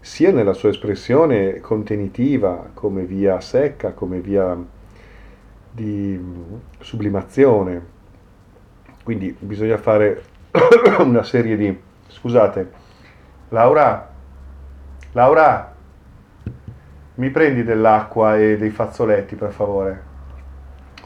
sia 0.00 0.32
nella 0.32 0.54
sua 0.54 0.70
espressione 0.70 1.60
contenitiva 1.60 2.70
come 2.72 3.04
via 3.04 3.40
secca, 3.40 3.92
come 3.92 4.20
via 4.20 4.56
di 5.70 6.18
sublimazione. 6.80 7.92
Quindi 9.02 9.36
bisogna 9.38 9.76
fare 9.76 10.24
una 11.00 11.22
serie 11.22 11.58
di... 11.58 11.78
Scusate, 12.08 12.70
Laura, 13.50 14.10
Laura, 15.12 15.73
mi 17.16 17.30
prendi 17.30 17.62
dell'acqua 17.62 18.38
e 18.38 18.56
dei 18.56 18.70
fazzoletti 18.70 19.36
per 19.36 19.52
favore? 19.52 20.02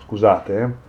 Scusate, 0.04 0.58
eh? 0.58 0.86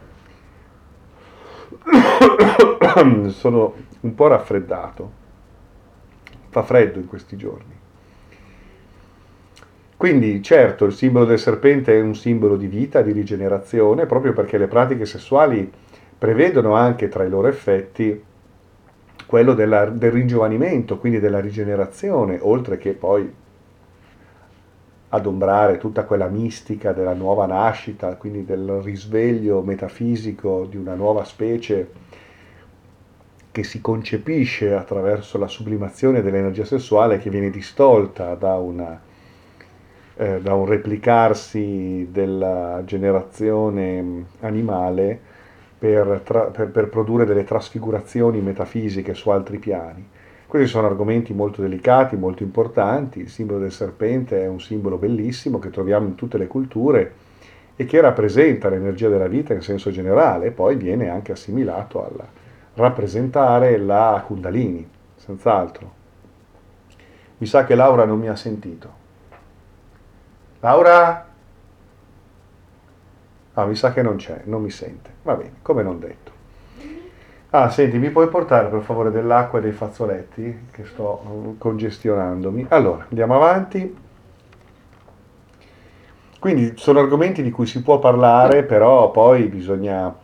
sono 3.29 3.73
un 4.01 4.15
po' 4.15 4.27
raffreddato. 4.27 5.17
Fa 6.49 6.63
freddo 6.63 6.99
in 6.99 7.07
questi 7.07 7.35
giorni. 7.35 7.77
Quindi, 9.97 10.41
certo, 10.41 10.85
il 10.85 10.93
simbolo 10.93 11.25
del 11.25 11.39
serpente 11.39 11.93
è 11.93 12.01
un 12.01 12.15
simbolo 12.15 12.55
di 12.55 12.67
vita, 12.67 13.01
di 13.01 13.11
rigenerazione, 13.11 14.05
proprio 14.05 14.31
perché 14.31 14.57
le 14.57 14.67
pratiche 14.67 15.05
sessuali 15.05 15.69
prevedono 16.17 16.75
anche 16.75 17.09
tra 17.09 17.25
i 17.25 17.29
loro 17.29 17.49
effetti 17.49 18.23
quello 19.25 19.53
della, 19.53 19.88
del 19.88 20.11
ringiovanimento, 20.11 20.97
quindi 20.97 21.19
della 21.19 21.41
rigenerazione, 21.41 22.39
oltre 22.41 22.77
che 22.77 22.93
poi 22.93 23.29
adombrare 25.09 25.77
tutta 25.77 26.03
quella 26.03 26.27
mistica 26.27 26.91
della 26.93 27.13
nuova 27.13 27.45
nascita, 27.45 28.15
quindi 28.15 28.45
del 28.45 28.79
risveglio 28.83 29.61
metafisico 29.61 30.65
di 30.69 30.77
una 30.77 30.93
nuova 30.93 31.23
specie 31.23 31.91
che 33.51 33.63
si 33.63 33.81
concepisce 33.81 34.73
attraverso 34.73 35.37
la 35.39 35.47
sublimazione 35.47 36.21
dell'energia 36.21 36.65
sessuale 36.65 37.17
che 37.17 37.31
viene 37.31 37.49
distolta 37.49 38.35
da, 38.35 38.55
una, 38.55 39.01
eh, 40.15 40.39
da 40.39 40.53
un 40.53 40.65
replicarsi 40.65 42.07
della 42.11 42.83
generazione 42.85 44.25
animale 44.41 45.19
per, 45.79 46.21
tra, 46.23 46.41
per, 46.43 46.69
per 46.69 46.89
produrre 46.89 47.25
delle 47.25 47.43
trasfigurazioni 47.43 48.39
metafisiche 48.41 49.15
su 49.15 49.29
altri 49.31 49.57
piani. 49.57 50.07
Questi 50.50 50.68
sono 50.68 50.88
argomenti 50.88 51.32
molto 51.32 51.62
delicati, 51.62 52.15
molto 52.15 52.41
importanti. 52.41 53.20
Il 53.20 53.29
simbolo 53.29 53.60
del 53.60 53.72
serpente 53.72 54.41
è 54.41 54.48
un 54.48 54.60
simbolo 54.60 54.98
bellissimo 54.98 55.60
che 55.60 55.70
troviamo 55.70 56.08
in 56.08 56.15
tutte 56.15 56.39
le 56.39 56.48
culture 56.48 57.13
e 57.75 57.86
che 57.86 58.01
rappresenta 58.01 58.68
l'energia 58.68 59.10
della 59.10 59.27
vita 59.27 59.53
in 59.53 59.62
senso 59.62 59.91
generale 59.91 60.50
poi 60.50 60.75
viene 60.75 61.08
anche 61.08 61.34
assimilato 61.34 62.03
a 62.03 62.10
rappresentare 62.74 63.77
la 63.77 64.24
Kundalini, 64.25 64.89
senz'altro. 65.18 65.91
Mi 67.38 67.46
sa 67.46 67.63
che 67.63 67.75
Laura 67.75 68.06
non 68.06 68.18
mi 68.18 68.27
ha 68.27 68.36
sentito. 68.36 68.94
Laura? 70.62 71.27
Ah, 73.53 73.65
mi 73.65 73.75
sa 73.75 73.94
che 73.94 74.01
non 74.01 74.15
c'è, 74.15 74.41
non 74.46 74.63
mi 74.63 74.72
sente. 74.72 75.12
Va 75.22 75.36
bene, 75.36 75.58
come 75.62 75.84
non 75.84 76.00
detto. 76.00 76.38
Ah, 77.51 77.72
senti, 77.72 77.98
mi 77.98 78.12
puoi 78.12 78.27
portare 78.27 78.68
per 78.68 78.82
favore 78.82 79.10
dell'acqua 79.10 79.58
e 79.58 79.63
dei 79.63 79.72
fazzoletti? 79.72 80.68
Che 80.70 80.86
sto 80.86 81.56
congestionandomi. 81.58 82.68
Allora, 82.70 83.08
andiamo 83.10 83.34
avanti. 83.34 83.98
Quindi 86.38 86.74
sono 86.75 87.00
argomenti 87.00 87.41
di 87.41 87.50
cui 87.50 87.65
si 87.65 87.82
può 87.82 87.98
parlare, 87.98 88.63
però 88.63 89.10
poi 89.10 89.48
bisogna 89.48 90.15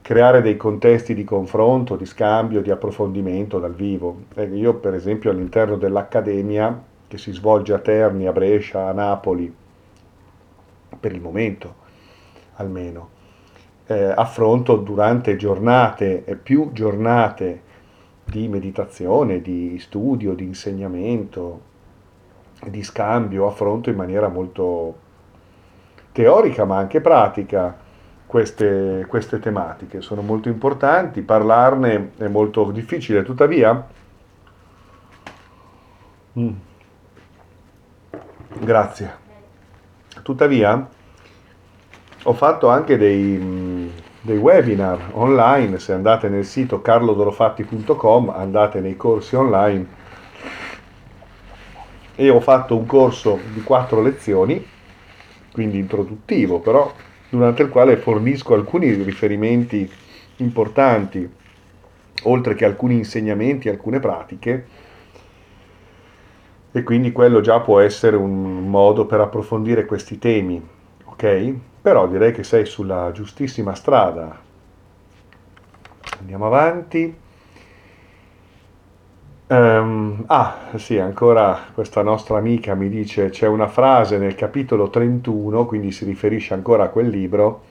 creare 0.00 0.40
dei 0.40 0.56
contesti 0.56 1.12
di 1.12 1.22
confronto, 1.22 1.96
di 1.96 2.06
scambio, 2.06 2.62
di 2.62 2.70
approfondimento 2.70 3.58
dal 3.58 3.74
vivo. 3.74 4.22
Eh, 4.34 4.44
io 4.44 4.74
per 4.76 4.94
esempio 4.94 5.30
all'interno 5.30 5.76
dell'Accademia, 5.76 6.82
che 7.06 7.18
si 7.18 7.30
svolge 7.32 7.74
a 7.74 7.78
Terni, 7.78 8.26
a 8.26 8.32
Brescia, 8.32 8.88
a 8.88 8.92
Napoli, 8.92 9.54
per 10.98 11.12
il 11.12 11.20
momento 11.20 11.74
almeno, 12.54 13.10
eh, 13.90 14.12
affronto 14.14 14.76
durante 14.76 15.34
giornate 15.34 16.24
e 16.24 16.36
più 16.36 16.70
giornate 16.72 17.62
di 18.24 18.46
meditazione, 18.46 19.42
di 19.42 19.78
studio, 19.80 20.32
di 20.34 20.44
insegnamento, 20.44 21.60
di 22.68 22.84
scambio, 22.84 23.48
affronto 23.48 23.90
in 23.90 23.96
maniera 23.96 24.28
molto 24.28 25.08
teorica 26.12 26.64
ma 26.64 26.76
anche 26.76 27.00
pratica 27.00 27.76
queste, 28.26 29.06
queste 29.08 29.40
tematiche. 29.40 30.00
Sono 30.02 30.22
molto 30.22 30.48
importanti, 30.48 31.22
parlarne 31.22 32.12
è 32.16 32.28
molto 32.28 32.70
difficile, 32.70 33.24
tuttavia... 33.24 33.88
Mm. 36.38 36.52
Grazie. 38.60 39.14
Tuttavia 40.22 40.88
ho 42.24 42.32
fatto 42.34 42.68
anche 42.68 42.98
dei, 42.98 43.90
dei, 44.20 44.36
webinar 44.36 45.10
online, 45.12 45.78
se 45.78 45.92
andate 45.94 46.28
nel 46.28 46.44
sito 46.44 46.82
carlodorofatti.com, 46.82 48.28
andate 48.28 48.80
nei 48.80 48.96
corsi 48.96 49.36
online 49.36 49.86
e 52.14 52.28
ho 52.28 52.40
fatto 52.40 52.76
un 52.76 52.84
corso 52.84 53.38
di 53.54 53.62
quattro 53.62 54.02
lezioni, 54.02 54.62
quindi 55.52 55.78
introduttivo, 55.78 56.60
però 56.60 56.92
durante 57.30 57.62
il 57.62 57.70
quale 57.70 57.96
fornisco 57.96 58.52
alcuni 58.52 58.92
riferimenti 58.92 59.90
importanti, 60.36 61.28
oltre 62.24 62.54
che 62.54 62.66
alcuni 62.66 62.96
insegnamenti, 62.96 63.70
alcune 63.70 64.00
pratiche, 64.00 64.66
e 66.72 66.82
quindi 66.82 67.12
quello 67.12 67.40
già 67.40 67.60
può 67.60 67.80
essere 67.80 68.16
un 68.16 68.68
modo 68.68 69.06
per 69.06 69.20
approfondire 69.20 69.86
questi 69.86 70.18
temi, 70.18 70.62
ok? 71.04 71.54
Però 71.82 72.06
direi 72.06 72.32
che 72.32 72.42
sei 72.42 72.66
sulla 72.66 73.10
giustissima 73.12 73.74
strada. 73.74 74.38
Andiamo 76.18 76.46
avanti. 76.46 77.16
Um, 79.46 80.22
ah, 80.26 80.68
sì, 80.76 80.98
ancora 80.98 81.58
questa 81.74 82.02
nostra 82.02 82.38
amica 82.38 82.74
mi 82.74 82.88
dice 82.88 83.30
c'è 83.30 83.48
una 83.48 83.66
frase 83.66 84.16
nel 84.18 84.36
capitolo 84.36 84.90
31, 84.90 85.66
quindi 85.66 85.90
si 85.90 86.04
riferisce 86.04 86.54
ancora 86.54 86.84
a 86.84 86.88
quel 86.88 87.08
libro. 87.08 87.62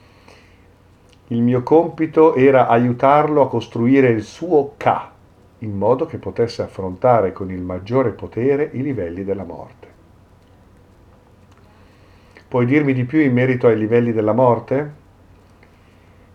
Il 1.28 1.40
mio 1.40 1.62
compito 1.62 2.34
era 2.34 2.66
aiutarlo 2.66 3.40
a 3.42 3.48
costruire 3.48 4.08
il 4.08 4.24
suo 4.24 4.74
K, 4.76 5.08
in 5.58 5.78
modo 5.78 6.04
che 6.04 6.18
potesse 6.18 6.60
affrontare 6.62 7.32
con 7.32 7.50
il 7.50 7.62
maggiore 7.62 8.10
potere 8.10 8.68
i 8.72 8.82
livelli 8.82 9.24
della 9.24 9.44
morte. 9.44 9.89
Puoi 12.50 12.66
dirmi 12.66 12.94
di 12.94 13.04
più 13.04 13.20
in 13.20 13.32
merito 13.32 13.68
ai 13.68 13.78
livelli 13.78 14.10
della 14.10 14.32
morte? 14.32 14.94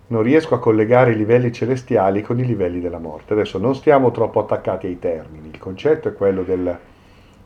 Non 0.08 0.22
riesco 0.22 0.56
a 0.56 0.60
collegare 0.60 1.12
i 1.12 1.18
livelli 1.18 1.52
celestiali 1.52 2.22
con 2.22 2.40
i 2.40 2.46
livelli 2.46 2.80
della 2.80 3.00
morte. 3.00 3.34
Adesso 3.34 3.58
non 3.58 3.76
stiamo 3.76 4.12
troppo 4.12 4.40
attaccati 4.40 4.88
ai 4.88 4.98
termini, 4.98 5.50
il 5.50 5.58
concetto 5.58 6.08
è 6.08 6.14
quello 6.14 6.44
della 6.44 6.80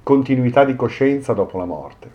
continuità 0.03 0.65
di 0.65 0.75
coscienza 0.75 1.33
dopo 1.33 1.57
la 1.57 1.65
morte. 1.65 2.11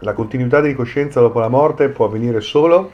La 0.00 0.12
continuità 0.12 0.60
di 0.60 0.74
coscienza 0.74 1.22
dopo 1.22 1.40
la 1.40 1.48
morte 1.48 1.88
può 1.88 2.04
avvenire 2.04 2.42
solo 2.42 2.90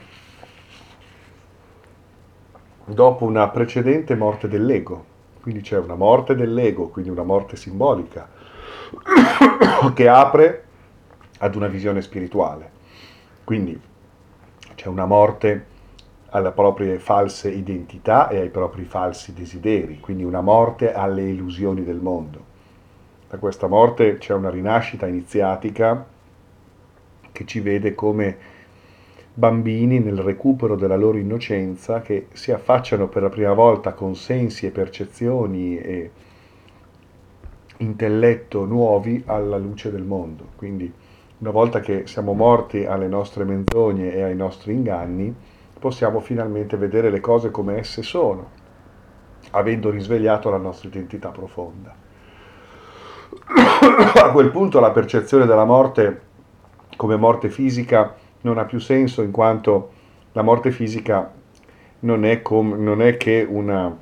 dopo 2.85 3.25
una 3.25 3.49
precedente 3.49 4.15
morte 4.15 4.47
dell'ego. 4.47 5.11
Quindi 5.43 5.61
c'è 5.61 5.77
una 5.77 5.97
morte 5.97 6.37
dell'ego, 6.37 6.89
quindi 6.89 7.11
una 7.11 7.25
morte 7.25 7.57
simbolica, 7.57 8.29
che 9.93 10.09
apre 10.09 10.65
ad 11.39 11.57
una 11.57 11.67
visione 11.67 12.01
spirituale. 12.01 12.71
Quindi 13.43 13.79
c'è 14.77 14.87
una 14.87 15.05
morte 15.05 15.67
alle 16.31 16.53
proprie 16.53 16.99
false 16.99 17.51
identità 17.51 18.29
e 18.29 18.39
ai 18.39 18.51
propri 18.51 18.85
falsi 18.85 19.35
desideri, 19.35 19.99
quindi 19.99 20.23
una 20.23 20.41
morte 20.41 20.93
alle 20.93 21.23
illusioni 21.23 21.83
del 21.83 22.01
mondo. 22.01 22.51
Da 23.29 23.39
questa 23.39 23.67
morte 23.67 24.19
c'è 24.19 24.35
una 24.35 24.49
rinascita 24.49 25.07
iniziatica 25.07 26.07
che 27.33 27.45
ci 27.47 27.61
vede 27.61 27.95
come 27.95 28.37
bambini 29.35 29.99
nel 29.99 30.19
recupero 30.19 30.77
della 30.77 30.97
loro 30.97 31.17
innocenza 31.17 32.03
che 32.03 32.29
si 32.33 32.53
affacciano 32.53 33.09
per 33.09 33.23
la 33.23 33.31
prima 33.31 33.55
volta 33.55 33.93
con 33.93 34.15
sensi 34.15 34.67
e 34.67 34.71
percezioni 34.71 35.79
e 35.79 36.11
intelletto 37.79 38.65
nuovi 38.65 39.23
alla 39.27 39.57
luce 39.57 39.91
del 39.91 40.03
mondo. 40.03 40.49
Quindi 40.57 40.93
una 41.39 41.51
volta 41.51 41.81
che 41.81 42.07
siamo 42.07 42.35
morti 42.35 42.85
alle 42.85 43.09
nostre 43.09 43.45
menzogne 43.45 44.13
e 44.13 44.23
ai 44.23 44.37
nostri 44.37 44.75
inganni, 44.75 45.35
possiamo 45.79 46.21
finalmente 46.21 46.77
vedere 46.77 47.11
le 47.11 47.21
cose 47.21 47.51
come 47.51 47.79
esse 47.79 48.03
sono, 48.03 48.51
avendo 49.51 49.91
risvegliato 49.91 50.51
la 50.51 50.59
nostra 50.59 50.89
identità 50.89 51.31
profonda. 51.31 51.93
A 54.23 54.31
quel 54.31 54.51
punto 54.51 54.79
la 54.79 54.93
percezione 54.93 55.47
della 55.47 55.65
morte 55.65 56.21
come 56.97 57.17
morte 57.17 57.49
fisica 57.49 58.15
non 58.43 58.59
ha 58.59 58.65
più 58.65 58.79
senso 58.79 59.23
in 59.23 59.31
quanto 59.31 59.93
la 60.33 60.43
morte 60.43 60.71
fisica 60.71 61.33
non 62.01 62.25
è, 62.25 62.43
com- 62.43 62.83
non 62.83 63.03
è 63.03 63.17
che 63.17 63.47
una 63.49 63.97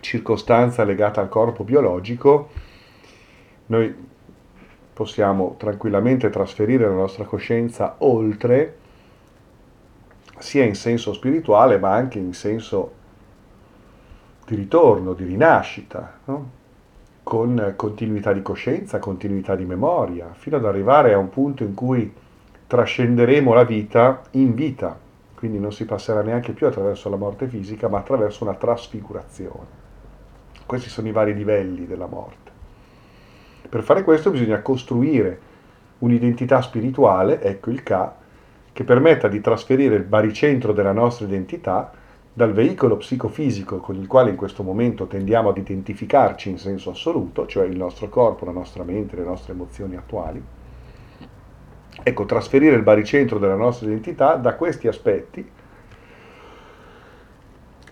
circostanza 0.00 0.84
legata 0.84 1.20
al 1.20 1.28
corpo 1.28 1.64
biologico, 1.64 2.50
noi 3.66 3.94
possiamo 4.92 5.54
tranquillamente 5.58 6.28
trasferire 6.30 6.86
la 6.86 6.94
nostra 6.94 7.24
coscienza 7.24 7.96
oltre, 7.98 8.78
sia 10.38 10.64
in 10.64 10.74
senso 10.74 11.12
spirituale 11.12 11.78
ma 11.78 11.92
anche 11.92 12.18
in 12.18 12.34
senso 12.34 13.00
di 14.44 14.56
ritorno, 14.56 15.12
di 15.12 15.24
rinascita, 15.24 16.18
no? 16.24 16.50
con 17.22 17.74
continuità 17.76 18.32
di 18.32 18.42
coscienza, 18.42 18.98
continuità 18.98 19.54
di 19.54 19.64
memoria, 19.64 20.32
fino 20.34 20.56
ad 20.56 20.64
arrivare 20.64 21.12
a 21.12 21.18
un 21.18 21.28
punto 21.28 21.62
in 21.62 21.74
cui 21.74 22.12
trascenderemo 22.72 23.52
la 23.52 23.64
vita 23.64 24.22
in 24.30 24.54
vita, 24.54 24.98
quindi 25.34 25.58
non 25.58 25.74
si 25.74 25.84
passerà 25.84 26.22
neanche 26.22 26.52
più 26.52 26.66
attraverso 26.66 27.10
la 27.10 27.16
morte 27.16 27.46
fisica, 27.46 27.86
ma 27.86 27.98
attraverso 27.98 28.44
una 28.44 28.54
trasfigurazione. 28.54 29.66
Questi 30.64 30.88
sono 30.88 31.06
i 31.06 31.12
vari 31.12 31.34
livelli 31.34 31.86
della 31.86 32.06
morte. 32.06 32.50
Per 33.68 33.82
fare 33.82 34.02
questo 34.02 34.30
bisogna 34.30 34.62
costruire 34.62 35.38
un'identità 35.98 36.62
spirituale, 36.62 37.42
ecco 37.42 37.68
il 37.68 37.82
K, 37.82 38.08
che 38.72 38.84
permetta 38.84 39.28
di 39.28 39.42
trasferire 39.42 39.96
il 39.96 40.04
baricentro 40.04 40.72
della 40.72 40.92
nostra 40.92 41.26
identità 41.26 41.92
dal 42.32 42.54
veicolo 42.54 42.96
psicofisico 42.96 43.80
con 43.80 43.96
il 43.96 44.06
quale 44.06 44.30
in 44.30 44.36
questo 44.36 44.62
momento 44.62 45.06
tendiamo 45.06 45.50
ad 45.50 45.58
identificarci 45.58 46.48
in 46.48 46.56
senso 46.56 46.88
assoluto, 46.88 47.44
cioè 47.44 47.66
il 47.66 47.76
nostro 47.76 48.08
corpo, 48.08 48.46
la 48.46 48.52
nostra 48.52 48.82
mente, 48.82 49.16
le 49.16 49.24
nostre 49.24 49.52
emozioni 49.52 49.94
attuali, 49.94 50.42
Ecco, 52.04 52.24
trasferire 52.24 52.74
il 52.74 52.82
baricentro 52.82 53.38
della 53.38 53.54
nostra 53.54 53.86
identità 53.86 54.34
da 54.34 54.54
questi 54.54 54.88
aspetti 54.88 55.50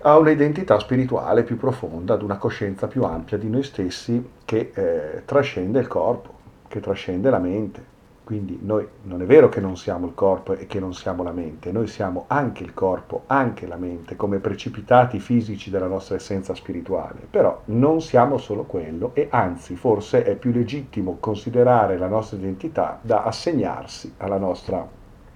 a 0.03 0.19
un'identità 0.19 0.79
spirituale 0.79 1.43
più 1.43 1.57
profonda, 1.57 2.15
ad 2.15 2.23
una 2.23 2.39
coscienza 2.39 2.87
più 2.87 3.05
ampia 3.05 3.37
di 3.37 3.49
noi 3.49 3.63
stessi 3.63 4.31
che 4.45 4.73
eh, 4.75 5.25
trascende 5.25 5.79
il 5.79 5.87
corpo, 5.87 6.39
che 6.69 6.81
trascende 6.81 7.31
la 7.31 7.39
mente. 7.39 7.99
Quindi 8.31 8.61
noi 8.63 8.87
non 9.07 9.23
è 9.23 9.25
vero 9.25 9.49
che 9.49 9.59
non 9.59 9.77
siamo 9.77 10.07
il 10.07 10.15
corpo 10.15 10.53
e 10.53 10.69
che 10.69 10.79
non 10.79 10.95
siamo 10.95 11.25
la 11.25 11.33
mente, 11.33 11.73
noi 11.73 11.89
siamo 11.89 12.27
anche 12.29 12.63
il 12.63 12.75
corpo, 12.75 13.25
anche 13.27 13.67
la 13.67 13.75
mente, 13.75 14.15
come 14.15 14.39
precipitati 14.39 15.19
fisici 15.19 15.69
della 15.69 15.89
nostra 15.89 16.15
essenza 16.15 16.55
spirituale, 16.55 17.27
però 17.29 17.63
non 17.65 18.01
siamo 18.01 18.39
solo 18.39 18.63
quello 18.63 19.11
e 19.15 19.27
anzi 19.33 19.75
forse 19.75 20.23
è 20.23 20.37
più 20.37 20.53
legittimo 20.53 21.17
considerare 21.19 21.99
la 21.99 22.07
nostra 22.07 22.37
identità 22.37 23.01
da 23.03 23.25
assegnarsi 23.25 24.15
alla 24.19 24.39
nostra 24.39 24.89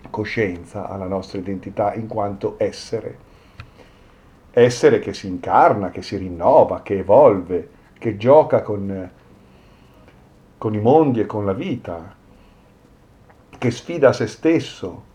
coscienza, 0.08 0.88
alla 0.88 1.08
nostra 1.08 1.40
identità 1.40 1.94
in 1.94 2.06
quanto 2.06 2.54
essere. 2.58 3.18
Essere 4.52 5.00
che 5.00 5.12
si 5.14 5.26
incarna, 5.26 5.90
che 5.90 6.02
si 6.02 6.16
rinnova, 6.16 6.82
che 6.82 6.98
evolve, 6.98 7.68
che 7.98 8.16
gioca 8.16 8.62
con, 8.62 9.10
con 10.56 10.74
i 10.74 10.80
mondi 10.80 11.18
e 11.18 11.26
con 11.26 11.44
la 11.44 11.54
vita, 11.54 12.22
che 13.58 13.70
sfida 13.70 14.12
se 14.12 14.26
stesso 14.26 15.12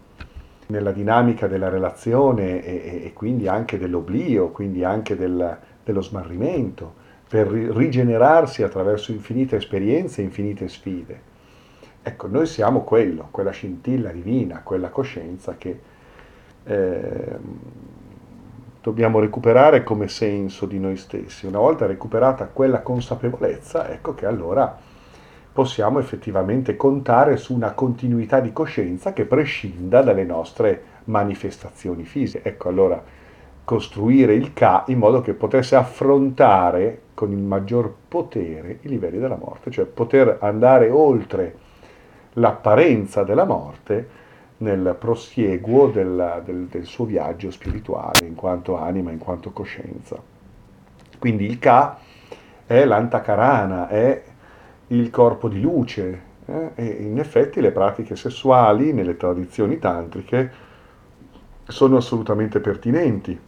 nella 0.68 0.92
dinamica 0.92 1.48
della 1.48 1.70
relazione 1.70 2.64
e, 2.64 3.06
e 3.06 3.14
quindi 3.14 3.48
anche 3.48 3.78
dell'oblio, 3.78 4.50
quindi 4.50 4.84
anche 4.84 5.16
del, 5.16 5.58
dello 5.84 6.02
smarrimento, 6.02 6.94
per 7.28 7.48
rigenerarsi 7.48 8.64
attraverso 8.64 9.12
infinite 9.12 9.56
esperienze 9.56 10.22
e 10.22 10.26
infinite 10.26 10.68
sfide. 10.68 11.22
Ecco, 12.02 12.28
noi 12.28 12.46
siamo 12.46 12.82
quello, 12.84 13.28
quella 13.30 13.52
scintilla 13.52 14.12
divina, 14.12 14.62
quella 14.64 14.90
coscienza 14.90 15.56
che 15.58 15.80
eh, 16.64 17.38
dobbiamo 18.82 19.20
recuperare 19.20 19.84
come 19.84 20.08
senso 20.08 20.66
di 20.66 20.80
noi 20.80 20.98
stessi. 20.98 21.46
Una 21.46 21.60
volta 21.60 21.86
recuperata 21.86 22.48
quella 22.48 22.82
consapevolezza, 22.82 23.90
ecco 23.90 24.16
che 24.16 24.26
allora 24.26 24.78
possiamo 25.52 26.00
effettivamente 26.00 26.76
contare 26.76 27.38
su 27.38 27.54
una 27.54 27.72
continuità 27.74 28.40
di 28.40 28.54
coscienza 28.54 29.14
che 29.14 29.26
prescinda 29.26 30.02
dalle 30.02 30.24
nostre 30.24 30.84
manifestazioni 31.06 32.04
fisiche. 32.04 32.48
Ecco 32.48 32.70
allora 32.70 33.04
costruire 33.64 34.34
il 34.34 34.54
Ka 34.54 34.86
in 34.88 34.98
modo 34.98 35.22
che 35.22 35.34
potesse 35.34 35.76
affrontare 35.76 37.02
con 37.14 37.32
il 37.32 37.38
maggior 37.38 37.94
potere 38.08 38.80
i 38.82 38.88
livelli 38.88 39.20
della 39.20 39.38
morte, 39.38 39.70
cioè 39.70 39.86
poter 39.86 40.38
andare 40.42 40.90
oltre 40.90 41.56
l'apparenza 42.34 43.24
della 43.24 43.46
morte 43.46 44.18
nel 44.58 44.96
prosieguo 44.98 45.88
del, 45.88 46.42
del, 46.46 46.66
del 46.66 46.86
suo 46.86 47.06
viaggio 47.06 47.52
spirituale 47.52 48.26
in 48.26 48.36
quanto 48.36 48.78
anima, 48.78 49.12
in 49.12 49.20
quanto 49.20 49.52
coscienza. 49.52 50.18
Quindi 51.18 51.46
il 51.46 51.60
Ka 51.60 51.98
è 52.66 52.86
l'antakarana, 52.86 53.88
è 53.88 54.24
il 54.90 55.10
corpo 55.10 55.50
di 55.50 55.62
luce, 55.62 56.22
eh? 56.46 56.72
e 56.76 56.86
in 56.86 57.20
effetti 57.20 57.62
le 57.62 57.72
pratiche 57.72 58.16
sessuali 58.16 58.94
nelle 58.94 59.18
tradizioni 59.18 59.78
tantriche 59.78 60.68
sono 61.68 61.98
assolutamente 61.98 62.60
pertinenti 62.60 63.40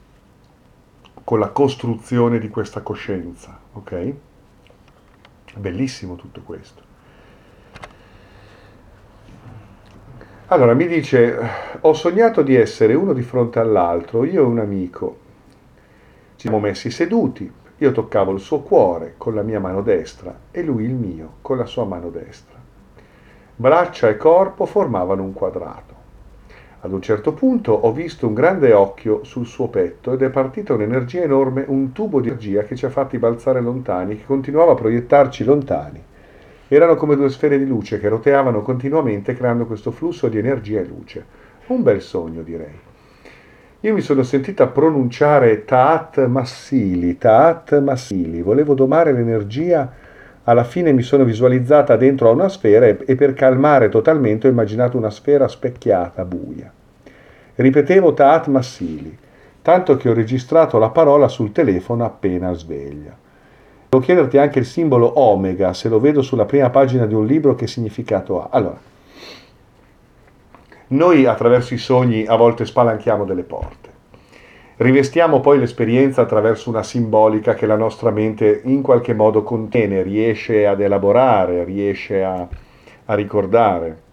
con 1.23 1.39
la 1.39 1.49
costruzione 1.49 2.39
di 2.39 2.49
questa 2.49 2.81
coscienza, 2.81 3.57
ok? 3.73 4.13
Bellissimo 5.55 6.15
tutto 6.15 6.41
questo. 6.41 6.89
Allora 10.47 10.73
mi 10.73 10.85
dice, 10.85 11.37
ho 11.79 11.93
sognato 11.93 12.41
di 12.41 12.55
essere 12.55 12.93
uno 12.93 13.13
di 13.13 13.21
fronte 13.21 13.59
all'altro, 13.59 14.25
io 14.25 14.43
e 14.43 14.45
un 14.45 14.59
amico. 14.59 15.19
Ci 16.35 16.47
siamo 16.47 16.59
messi 16.59 16.91
seduti, 16.91 17.49
io 17.81 17.91
toccavo 17.91 18.31
il 18.31 18.39
suo 18.39 18.59
cuore 18.59 19.15
con 19.17 19.33
la 19.33 19.41
mia 19.41 19.59
mano 19.59 19.81
destra 19.81 20.35
e 20.51 20.61
lui 20.61 20.83
il 20.83 20.93
mio 20.93 21.37
con 21.41 21.57
la 21.57 21.65
sua 21.65 21.83
mano 21.83 22.11
destra. 22.11 22.59
Braccia 23.55 24.07
e 24.07 24.17
corpo 24.17 24.67
formavano 24.67 25.23
un 25.23 25.33
quadrato. 25.33 25.95
Ad 26.81 26.91
un 26.91 27.01
certo 27.01 27.33
punto 27.33 27.71
ho 27.71 27.91
visto 27.91 28.27
un 28.27 28.35
grande 28.35 28.71
occhio 28.73 29.23
sul 29.23 29.47
suo 29.47 29.67
petto 29.69 30.13
ed 30.13 30.21
è 30.21 30.29
partita 30.29 30.75
un'energia 30.75 31.23
enorme, 31.23 31.65
un 31.67 31.91
tubo 31.91 32.21
di 32.21 32.27
energia 32.27 32.61
che 32.61 32.75
ci 32.75 32.85
ha 32.85 32.91
fatti 32.91 33.17
balzare 33.17 33.61
lontani, 33.61 34.15
che 34.17 34.25
continuava 34.25 34.73
a 34.73 34.75
proiettarci 34.75 35.43
lontani. 35.43 36.03
Erano 36.67 36.95
come 36.95 37.15
due 37.15 37.29
sfere 37.29 37.57
di 37.57 37.65
luce 37.65 37.99
che 37.99 38.09
roteavano 38.09 38.61
continuamente 38.61 39.35
creando 39.35 39.65
questo 39.65 39.89
flusso 39.89 40.27
di 40.27 40.37
energia 40.37 40.79
e 40.79 40.85
luce. 40.85 41.25
Un 41.67 41.81
bel 41.81 42.01
sogno, 42.01 42.43
direi. 42.43 42.89
Io 43.83 43.95
mi 43.95 44.01
sono 44.01 44.21
sentita 44.21 44.67
pronunciare 44.67 45.65
Taat 45.65 46.27
Massili, 46.27 47.17
Taat 47.17 47.79
Massili. 47.79 48.43
Volevo 48.43 48.75
domare 48.75 49.11
l'energia 49.11 49.91
alla 50.43 50.63
fine 50.63 50.91
mi 50.91 51.01
sono 51.01 51.23
visualizzata 51.23 51.95
dentro 51.95 52.29
a 52.29 52.31
una 52.31 52.47
sfera 52.47 52.85
e 52.85 53.15
per 53.15 53.33
calmare 53.33 53.89
totalmente 53.89 54.45
ho 54.45 54.51
immaginato 54.51 54.97
una 54.97 55.09
sfera 55.09 55.47
specchiata, 55.47 56.23
buia. 56.25 56.71
Ripetevo 57.55 58.13
Taat 58.13 58.49
Massili, 58.49 59.17
tanto 59.63 59.97
che 59.97 60.09
ho 60.09 60.13
registrato 60.13 60.77
la 60.77 60.89
parola 60.89 61.27
sul 61.27 61.51
telefono 61.51 62.05
appena 62.05 62.53
sveglia. 62.53 63.17
Devo 63.89 64.03
chiederti 64.03 64.37
anche 64.37 64.59
il 64.59 64.65
simbolo 64.65 65.19
omega, 65.19 65.73
se 65.73 65.89
lo 65.89 65.99
vedo 65.99 66.21
sulla 66.21 66.45
prima 66.45 66.69
pagina 66.69 67.07
di 67.07 67.15
un 67.15 67.25
libro, 67.25 67.55
che 67.55 67.65
significato 67.65 68.43
ha. 68.43 68.49
Allora, 68.51 68.77
noi 70.91 71.25
attraverso 71.25 71.73
i 71.73 71.77
sogni 71.77 72.25
a 72.25 72.35
volte 72.35 72.65
spalanchiamo 72.65 73.23
delle 73.25 73.43
porte. 73.43 73.89
Rivestiamo 74.77 75.39
poi 75.39 75.59
l'esperienza 75.59 76.21
attraverso 76.21 76.69
una 76.69 76.83
simbolica 76.83 77.53
che 77.53 77.65
la 77.65 77.75
nostra 77.75 78.09
mente 78.09 78.61
in 78.65 78.81
qualche 78.81 79.13
modo 79.13 79.43
contiene, 79.43 80.01
riesce 80.01 80.65
ad 80.65 80.81
elaborare, 80.81 81.63
riesce 81.63 82.23
a, 82.23 82.47
a 83.05 83.13
ricordare. 83.13 84.09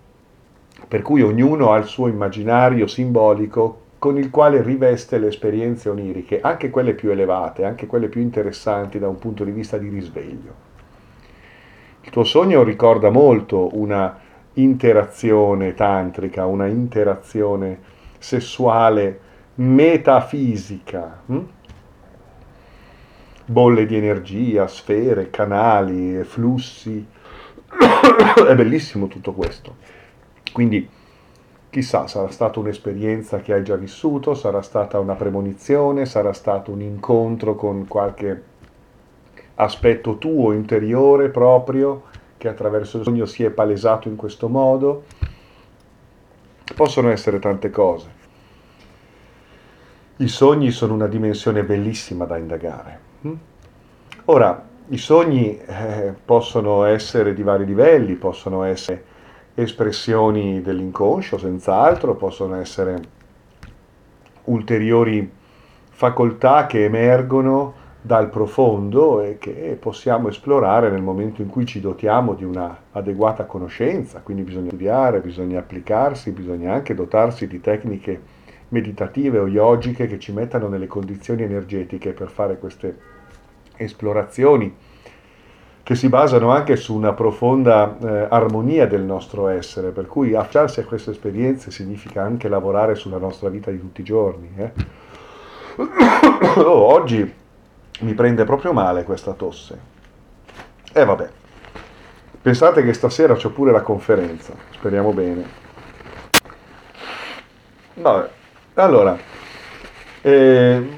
Per 0.87 1.03
cui 1.03 1.23
ognuno 1.23 1.73
ha 1.73 1.79
il 1.79 1.87
suo 1.87 2.07
immaginario 2.07 2.87
simbolico 2.87 3.87
con 3.99 4.17
il 4.17 4.31
quale 4.31 4.62
riveste 4.62 5.19
le 5.19 5.29
esperienze 5.29 5.88
oniriche, 5.88 6.41
anche 6.41 6.71
quelle 6.71 6.95
più 6.95 7.11
elevate, 7.11 7.64
anche 7.64 7.87
quelle 7.87 8.09
più 8.09 8.21
interessanti 8.21 8.99
da 8.99 9.09
un 9.09 9.19
punto 9.19 9.43
di 9.43 9.51
vista 9.51 9.79
di 9.79 9.88
risveglio. 9.88 10.67
Il 12.03 12.11
tuo 12.11 12.25
sogno 12.25 12.62
ricorda 12.62 13.11
molto 13.11 13.71
una 13.73 14.27
interazione 14.59 15.75
tantrica, 15.75 16.47
una 16.47 16.66
interazione 16.66 17.79
sessuale 18.18 19.21
metafisica. 19.57 21.23
Hm? 21.27 21.40
Bolle 23.47 23.87
di 23.87 23.97
energia, 23.97 24.66
sfere, 24.66 25.31
canali, 25.31 26.23
flussi. 26.25 27.07
È 27.68 28.55
bellissimo 28.55 29.07
tutto 29.07 29.33
questo. 29.33 29.77
Quindi, 30.53 30.88
chissà, 31.71 32.07
sarà 32.07 32.29
stata 32.31 32.59
un'esperienza 32.59 33.40
che 33.40 33.55
hai 33.55 33.62
già 33.62 33.77
vissuto, 33.77 34.35
sarà 34.35 34.61
stata 34.61 34.99
una 34.99 35.14
premonizione, 35.14 36.05
sarà 36.05 36.33
stato 36.33 36.73
un 36.73 36.83
incontro 36.83 37.55
con 37.55 37.87
qualche 37.87 38.42
aspetto 39.55 40.18
tuo 40.18 40.53
interiore 40.53 41.31
proprio 41.31 42.05
che 42.38 42.48
attraverso 42.48 42.98
il 42.98 43.05
sogno 43.05 43.27
si 43.27 43.44
è 43.44 43.51
palesato 43.51 44.09
in 44.09 44.16
questo 44.16 44.48
modo. 44.48 45.05
Possono 46.74 47.11
essere 47.11 47.38
tante 47.38 47.70
cose. 47.70 48.16
I 50.16 50.29
sogni 50.29 50.70
sono 50.70 50.94
una 50.94 51.07
dimensione 51.07 51.62
bellissima 51.64 52.24
da 52.24 52.38
indagare. 52.38 53.01
Ora, 54.27 54.66
i 54.88 54.96
sogni 54.96 55.59
eh, 55.59 56.14
possono 56.24 56.85
essere 56.85 57.35
di 57.35 57.42
vari 57.42 57.66
livelli, 57.66 58.14
possono 58.14 58.62
essere 58.62 59.05
espressioni 59.55 60.62
dell'inconscio, 60.62 61.37
senz'altro, 61.37 62.14
possono 62.14 62.57
essere 62.57 63.01
ulteriori 64.44 65.31
facoltà 65.90 66.66
che 66.66 66.85
emergono 66.85 67.78
dal 68.09 68.31
profondo 68.31 69.21
e 69.21 69.37
che 69.37 69.77
possiamo 69.79 70.29
esplorare 70.29 70.88
nel 70.88 71.03
momento 71.03 71.42
in 71.42 71.49
cui 71.51 71.66
ci 71.66 71.79
dotiamo 71.79 72.33
di 72.33 72.42
una 72.42 72.75
adeguata 72.92 73.44
conoscenza, 73.44 74.21
quindi 74.21 74.44
bisogna 74.44 74.68
studiare, 74.68 75.21
bisogna 75.21 75.59
applicarsi, 75.59 76.31
bisogna 76.31 76.73
anche 76.73 76.94
dotarsi 76.94 77.47
di 77.47 77.61
tecniche 77.61 78.18
meditative 78.68 79.38
o 79.38 79.47
yogiche 79.47 80.07
che 80.07 80.18
ci 80.18 80.33
mettano 80.33 80.68
nelle 80.68 80.87
condizioni 80.87 81.42
energetiche 81.42 82.12
per 82.12 82.31
fare 82.31 82.59
queste 82.59 82.97
esplorazioni 83.77 84.75
che 85.83 85.94
si 85.94 86.09
basano 86.09 86.49
anche 86.49 86.77
su 86.77 86.94
una 86.94 87.12
profonda 87.12 87.99
eh, 87.99 88.27
armonia 88.31 88.87
del 88.87 89.03
nostro 89.03 89.49
essere, 89.49 89.90
per 89.90 90.07
cui 90.07 90.35
affacciarsi 90.35 90.81
a 90.81 90.85
queste 90.85 91.11
esperienze 91.11 91.71
significa 91.71 92.23
anche 92.23 92.49
lavorare 92.49 92.94
sulla 92.94 93.18
nostra 93.18 93.51
vita 93.51 93.71
di 93.71 93.79
tutti 93.79 94.01
i 94.01 94.05
giorni. 94.05 94.51
Eh? 94.57 94.73
oggi 96.64 97.47
mi 97.98 98.14
prende 98.14 98.44
proprio 98.44 98.72
male 98.72 99.04
questa 99.04 99.32
tosse. 99.32 99.78
E 100.92 101.00
eh, 101.00 101.04
vabbè, 101.04 101.28
pensate 102.40 102.82
che 102.82 102.92
stasera 102.92 103.34
c'è 103.34 103.48
pure 103.50 103.72
la 103.72 103.82
conferenza, 103.82 104.54
speriamo 104.70 105.12
bene. 105.12 105.44
Vabbè. 107.94 108.30
Allora, 108.74 109.18
eh, 110.22 110.88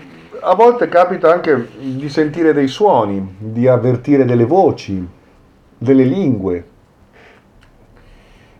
a 0.41 0.55
volte 0.55 0.89
capita 0.89 1.33
anche 1.33 1.69
di 1.79 2.09
sentire 2.09 2.53
dei 2.53 2.69
suoni, 2.69 3.37
di 3.39 3.67
avvertire 3.67 4.25
delle 4.25 4.45
voci, 4.45 5.07
delle 5.79 6.05
lingue. 6.05 6.69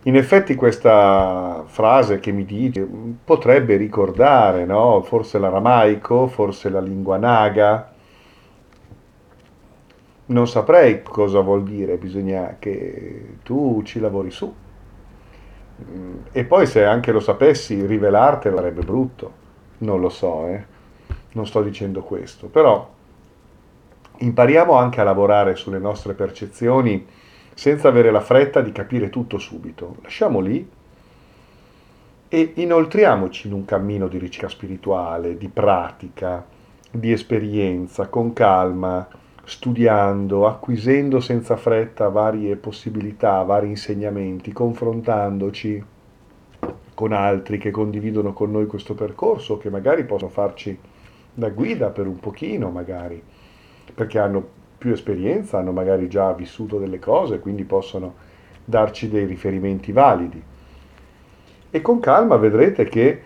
In 0.03 0.15
effetti 0.15 0.55
questa 0.55 1.63
frase 1.67 2.19
che 2.19 2.31
mi 2.31 2.45
dice 2.45 2.87
potrebbe 3.23 3.75
ricordare, 3.77 4.65
no? 4.65 5.01
Forse 5.03 5.37
l'aramaico, 5.37 6.25
forse 6.25 6.69
la 6.69 6.79
lingua 6.79 7.17
naga. 7.17 7.90
Non 10.31 10.47
saprei 10.47 11.03
cosa 11.03 11.41
vuol 11.41 11.63
dire, 11.63 11.97
bisogna 11.97 12.55
che 12.57 13.37
tu 13.43 13.81
ci 13.83 13.99
lavori 13.99 14.31
su. 14.31 14.53
Mm, 15.83 16.17
e 16.31 16.45
poi 16.45 16.65
se 16.65 16.85
anche 16.85 17.11
lo 17.11 17.19
sapessi, 17.19 17.85
rivelartelo 17.85 18.55
sarebbe 18.55 18.81
brutto. 18.81 19.39
Non 19.79 19.99
lo 19.99 20.07
so, 20.07 20.47
eh. 20.47 20.65
Non 21.33 21.45
sto 21.45 21.61
dicendo 21.61 22.01
questo, 22.01 22.47
però 22.47 22.89
impariamo 24.17 24.73
anche 24.73 25.01
a 25.01 25.03
lavorare 25.03 25.55
sulle 25.55 25.79
nostre 25.79 26.13
percezioni 26.13 27.05
senza 27.53 27.89
avere 27.89 28.11
la 28.11 28.21
fretta 28.21 28.61
di 28.61 28.71
capire 28.71 29.09
tutto 29.09 29.37
subito. 29.37 29.97
Lasciamo 30.01 30.39
lì 30.39 30.69
e 32.29 32.51
inoltriamoci 32.55 33.47
in 33.47 33.53
un 33.53 33.65
cammino 33.65 34.07
di 34.07 34.17
ricerca 34.17 34.47
spirituale, 34.47 35.37
di 35.37 35.49
pratica, 35.49 36.45
di 36.89 37.11
esperienza, 37.11 38.07
con 38.07 38.31
calma, 38.31 39.05
studiando, 39.43 40.47
acquisendo 40.47 41.19
senza 41.19 41.57
fretta 41.57 42.09
varie 42.09 42.55
possibilità, 42.55 43.41
vari 43.43 43.67
insegnamenti, 43.67 44.51
confrontandoci 44.51 45.83
con 46.93 47.13
altri 47.13 47.57
che 47.57 47.71
condividono 47.71 48.33
con 48.33 48.51
noi 48.51 48.67
questo 48.67 48.93
percorso, 48.93 49.57
che 49.57 49.69
magari 49.69 50.05
possono 50.05 50.29
farci 50.31 50.77
da 51.33 51.49
guida 51.49 51.89
per 51.89 52.07
un 52.07 52.19
pochino, 52.19 52.69
magari, 52.69 53.21
perché 53.93 54.19
hanno 54.19 54.59
più 54.77 54.91
esperienza, 54.91 55.57
hanno 55.57 55.71
magari 55.71 56.07
già 56.07 56.31
vissuto 56.33 56.77
delle 56.77 56.99
cose, 56.99 57.39
quindi 57.39 57.63
possono 57.63 58.15
darci 58.63 59.09
dei 59.09 59.25
riferimenti 59.25 59.91
validi. 59.91 60.41
E 61.69 61.81
con 61.81 61.99
calma 61.99 62.35
vedrete 62.35 62.85
che 62.85 63.21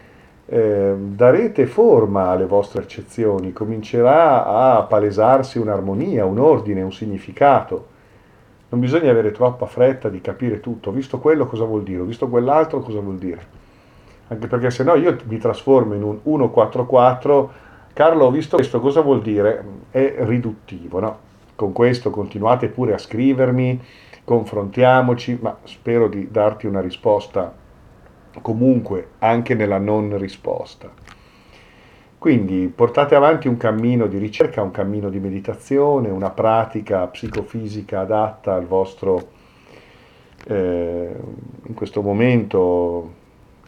eh, 0.48 0.94
darete 0.98 1.66
forma 1.66 2.30
alle 2.30 2.46
vostre 2.46 2.82
percezioni, 2.82 3.52
comincerà 3.52 4.46
a 4.46 4.84
palesarsi 4.84 5.58
un'armonia, 5.58 6.26
un 6.26 6.40
ordine, 6.40 6.82
un 6.82 6.92
significato. 6.92 7.94
Non 8.70 8.80
bisogna 8.80 9.10
avere 9.10 9.32
troppa 9.32 9.66
fretta 9.66 10.10
di 10.10 10.22
capire 10.22 10.60
tutto, 10.60 10.92
visto 10.92 11.20
quello 11.20 11.48
cosa 11.48 11.64
vuol 11.64 11.84
dire, 11.84 12.04
visto 12.04 12.28
quell'altro 12.28 12.80
cosa 12.80 13.00
vuol 13.00 13.18
dire. 13.18 13.64
Anche 14.28 14.48
perché 14.48 14.70
se 14.72 14.84
no 14.84 14.96
io 14.96 15.18
mi 15.26 15.38
trasformo 15.38 15.94
in 15.94 16.04
un 16.04 16.20
144, 16.24 17.52
Carlo 17.94 18.26
ho 18.26 18.32
visto 18.32 18.58
questo 18.58 18.80
cosa 18.80 19.02
vuol 19.02 19.22
dire? 19.22 19.64
È 19.90 20.16
riduttivo, 20.20 21.00
no? 21.00 21.18
Con 21.56 21.72
questo 21.72 22.10
continuate 22.10 22.68
pure 22.68 22.94
a 22.94 22.98
scrivermi, 22.98 23.82
confrontiamoci, 24.24 25.38
ma 25.42 25.58
spero 25.64 26.08
di 26.08 26.30
darti 26.30 26.68
una 26.68 26.82
risposta 26.82 27.64
comunque 28.42 29.10
anche 29.20 29.54
nella 29.56 29.78
non 29.78 30.18
risposta. 30.18 30.92
Quindi 32.18 32.72
portate 32.74 33.14
avanti 33.14 33.48
un 33.48 33.58
cammino 33.58 34.08
di 34.08 34.18
ricerca, 34.18 34.62
un 34.62 34.72
cammino 34.72 35.10
di 35.10 35.20
meditazione, 35.20 36.10
una 36.10 36.32
pratica 36.32 37.06
psicofisica 37.06 38.00
adatta 38.00 38.56
al 38.56 38.66
vostro, 38.66 39.30
eh, 40.48 41.16
in 41.66 41.74
questo 41.76 42.02
momento, 42.02 43.14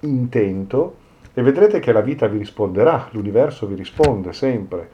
intento 0.02 0.96
e 1.34 1.42
vedrete 1.44 1.80
che 1.80 1.92
la 1.92 2.02
vita 2.02 2.26
vi 2.28 2.40
risponderà, 2.40 3.10
l'universo 3.12 3.68
vi 3.68 3.76
risponde 3.76 4.34
sempre 4.34 4.90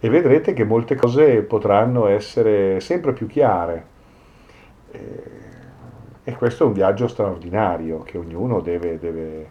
e 0.00 0.08
vedrete 0.08 0.52
che 0.52 0.64
molte 0.64 0.96
cose 0.96 1.42
potranno 1.42 2.08
essere 2.08 2.80
sempre 2.80 3.12
più 3.12 3.26
chiare. 3.28 3.94
E 6.28 6.34
questo 6.34 6.64
è 6.64 6.66
un 6.66 6.72
viaggio 6.72 7.06
straordinario 7.06 8.02
che 8.02 8.18
ognuno 8.18 8.58
deve, 8.58 8.98
deve, 8.98 9.48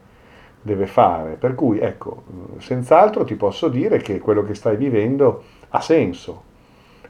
deve 0.61 0.85
fare. 0.87 1.35
Per 1.35 1.55
cui, 1.55 1.79
ecco, 1.79 2.23
senz'altro 2.57 3.23
ti 3.23 3.35
posso 3.35 3.69
dire 3.69 3.99
che 3.99 4.19
quello 4.19 4.43
che 4.43 4.55
stai 4.55 4.75
vivendo 4.75 5.41
ha 5.69 5.79
senso, 5.79 6.43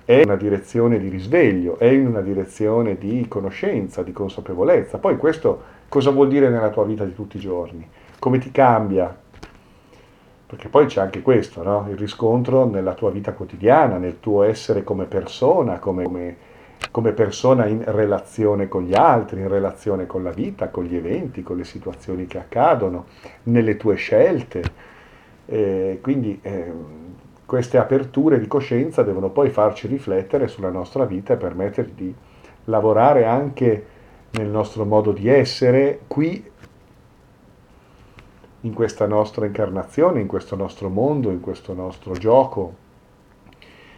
è 0.06 0.22
una 0.24 0.36
direzione 0.36 1.00
di 1.00 1.10
risveglio, 1.10 1.80
è 1.80 1.88
in 1.88 2.06
una 2.06 2.22
direzione 2.22 2.96
di 3.00 3.26
conoscenza, 3.28 4.04
di 4.04 4.12
consapevolezza. 4.12 5.00
Poi 5.00 5.18
questo 5.18 5.64
cosa 5.90 6.12
vuol 6.12 6.28
dire 6.28 6.50
nella 6.50 6.70
tua 6.70 6.86
vita 6.86 7.04
di 7.04 7.16
tutti 7.16 7.38
i 7.38 7.40
giorni? 7.40 7.90
Come 8.20 8.38
ti 8.38 8.52
cambia? 8.52 9.18
Perché 10.46 10.68
poi 10.68 10.86
c'è 10.86 11.02
anche 11.02 11.24
questo, 11.24 11.64
no? 11.64 11.88
il 11.90 11.98
riscontro 11.98 12.66
nella 12.66 12.94
tua 12.94 13.10
vita 13.10 13.34
quotidiana, 13.34 13.98
nel 13.98 14.20
tuo 14.20 14.44
essere 14.44 14.84
come 14.84 15.06
persona, 15.06 15.80
come, 15.80 16.04
come 16.04 16.38
come 16.96 17.12
persona 17.12 17.66
in 17.66 17.84
relazione 17.84 18.70
con 18.70 18.84
gli 18.84 18.94
altri, 18.94 19.42
in 19.42 19.50
relazione 19.50 20.08
con 20.08 20.24
la 20.24 20.32
vita, 20.32 20.70
con 20.70 20.86
gli 20.86 20.96
eventi, 20.96 21.44
con 21.44 21.58
le 21.58 21.66
situazioni 21.66 22.26
che 22.26 22.38
accadono, 22.38 23.08
nelle 23.44 23.76
tue 23.76 23.96
scelte. 23.96 24.64
Eh, 25.46 26.00
quindi 26.02 26.40
eh, 26.42 26.72
queste 27.46 27.78
aperture 27.80 28.40
di 28.40 28.48
coscienza 28.48 29.04
devono 29.04 29.30
poi 29.30 29.50
farci 29.50 29.88
riflettere 29.88 30.48
sulla 30.48 30.70
nostra 30.70 31.04
vita 31.04 31.34
e 31.34 31.36
permetterci 31.36 31.94
di 31.96 32.16
lavorare 32.64 33.26
anche 33.26 33.86
nel 34.30 34.48
nostro 34.48 34.86
modo 34.86 35.12
di 35.12 35.28
essere 35.28 36.00
qui 36.08 36.50
in 38.62 38.74
questa 38.74 39.06
nostra 39.06 39.46
incarnazione, 39.46 40.22
in 40.22 40.28
questo 40.28 40.56
nostro 40.56 40.88
mondo, 40.88 41.30
in 41.30 41.42
questo 41.42 41.74
nostro 41.74 42.14
gioco. 42.14 42.74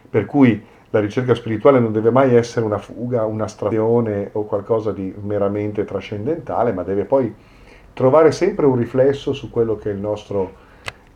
Per 0.09 0.25
cui 0.25 0.75
la 0.89 0.99
ricerca 0.99 1.35
spirituale 1.35 1.79
non 1.79 1.91
deve 1.91 2.11
mai 2.11 2.35
essere 2.35 2.65
una 2.65 2.77
fuga, 2.77 3.25
un'astrazione 3.25 4.29
o 4.33 4.45
qualcosa 4.45 4.91
di 4.91 5.13
meramente 5.21 5.83
trascendentale, 5.83 6.71
ma 6.71 6.83
deve 6.83 7.03
poi 7.05 7.33
trovare 7.93 8.31
sempre 8.31 8.65
un 8.65 8.75
riflesso 8.75 9.33
su 9.33 9.49
quello 9.49 9.75
che 9.75 9.89
è 9.89 9.93
il 9.93 9.99
nostro 9.99 10.65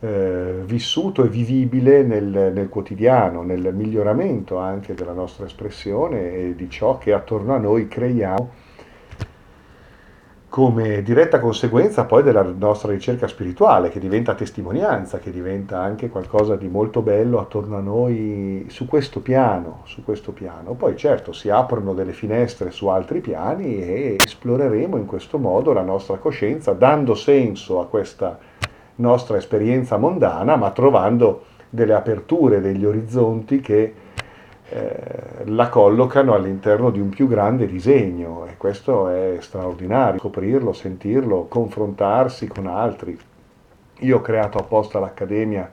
eh, 0.00 0.62
vissuto 0.64 1.24
e 1.24 1.28
vivibile 1.28 2.02
nel, 2.02 2.52
nel, 2.52 2.68
quotidiano, 2.68 3.42
nel 3.42 3.72
miglioramento 3.72 4.58
anche 4.58 4.94
della 4.94 5.12
nostra 5.12 5.46
espressione 5.46 6.32
e 6.34 6.54
di 6.56 6.68
ciò 6.68 6.98
che 6.98 7.12
attorno 7.12 7.54
a 7.54 7.58
noi 7.58 7.88
creiamo 7.88 8.61
come 10.52 11.02
diretta 11.02 11.40
conseguenza 11.40 12.04
poi 12.04 12.22
della 12.22 12.42
nostra 12.42 12.92
ricerca 12.92 13.26
spirituale, 13.26 13.88
che 13.88 13.98
diventa 13.98 14.34
testimonianza, 14.34 15.18
che 15.18 15.30
diventa 15.30 15.80
anche 15.80 16.10
qualcosa 16.10 16.56
di 16.56 16.68
molto 16.68 17.00
bello 17.00 17.40
attorno 17.40 17.78
a 17.78 17.80
noi 17.80 18.66
su 18.68 18.86
questo 18.86 19.20
piano, 19.20 19.80
su 19.84 20.04
questo 20.04 20.32
piano. 20.32 20.74
Poi 20.74 20.94
certo 20.94 21.32
si 21.32 21.48
aprono 21.48 21.94
delle 21.94 22.12
finestre 22.12 22.70
su 22.70 22.88
altri 22.88 23.20
piani 23.20 23.82
e 23.82 24.16
esploreremo 24.22 24.98
in 24.98 25.06
questo 25.06 25.38
modo 25.38 25.72
la 25.72 25.80
nostra 25.80 26.18
coscienza, 26.18 26.72
dando 26.72 27.14
senso 27.14 27.80
a 27.80 27.86
questa 27.86 28.38
nostra 28.96 29.38
esperienza 29.38 29.96
mondana, 29.96 30.56
ma 30.56 30.70
trovando 30.72 31.44
delle 31.70 31.94
aperture, 31.94 32.60
degli 32.60 32.84
orizzonti 32.84 33.60
che 33.62 33.94
eh, 34.74 35.44
la 35.44 35.68
collocano 35.68 36.32
all'interno 36.32 36.88
di 36.88 36.98
un 36.98 37.10
più 37.10 37.28
grande 37.28 37.66
disegno 37.66 38.46
e 38.46 38.56
questo 38.56 39.08
è 39.08 39.36
straordinario, 39.40 40.18
scoprirlo, 40.18 40.72
sentirlo, 40.72 41.44
confrontarsi 41.44 42.48
con 42.48 42.66
altri. 42.66 43.18
Io 43.98 44.16
ho 44.16 44.22
creato 44.22 44.56
apposta 44.56 44.98
l'Accademia 44.98 45.70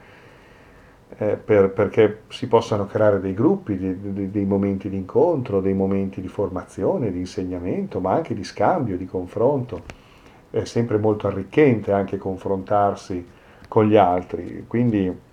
eh, 1.17 1.37
per, 1.37 1.69
perché 1.69 2.23
si 2.27 2.47
possano 2.47 2.87
creare 2.87 3.21
dei 3.21 3.33
gruppi, 3.33 3.77
dei, 3.77 3.97
dei, 3.99 4.29
dei 4.31 4.45
momenti 4.45 4.89
di 4.89 4.97
incontro, 4.97 5.61
dei 5.61 5.73
momenti 5.73 6.19
di 6.19 6.27
formazione, 6.27 7.09
di 7.09 7.19
insegnamento, 7.19 8.01
ma 8.01 8.11
anche 8.11 8.33
di 8.33 8.43
scambio, 8.43 8.97
di 8.97 9.05
confronto. 9.05 9.81
È 10.49 10.65
sempre 10.65 10.97
molto 10.97 11.27
arricchente 11.27 11.93
anche 11.93 12.17
confrontarsi 12.17 13.25
con 13.69 13.85
gli 13.85 13.95
altri. 13.95 14.65
Quindi 14.67 15.27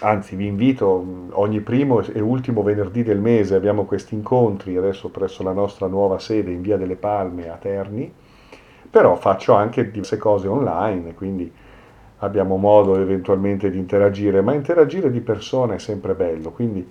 anzi 0.00 0.36
vi 0.36 0.46
invito 0.46 1.28
ogni 1.32 1.60
primo 1.60 2.02
e 2.02 2.20
ultimo 2.20 2.62
venerdì 2.62 3.02
del 3.02 3.20
mese 3.20 3.54
abbiamo 3.54 3.84
questi 3.84 4.14
incontri 4.14 4.76
adesso 4.76 5.08
presso 5.08 5.42
la 5.42 5.52
nostra 5.52 5.86
nuova 5.86 6.18
sede 6.18 6.50
in 6.50 6.62
via 6.62 6.76
delle 6.76 6.96
Palme 6.96 7.48
a 7.48 7.56
Terni. 7.56 8.12
Però 8.90 9.16
faccio 9.16 9.54
anche 9.54 9.90
diverse 9.90 10.16
cose 10.16 10.48
online 10.48 11.14
quindi 11.14 11.50
abbiamo 12.18 12.56
modo 12.56 12.96
eventualmente 12.96 13.70
di 13.70 13.78
interagire 13.78 14.40
ma 14.40 14.54
interagire 14.54 15.10
di 15.10 15.20
persona 15.20 15.74
è 15.74 15.78
sempre 15.78 16.14
bello. 16.14 16.50
Quindi 16.50 16.88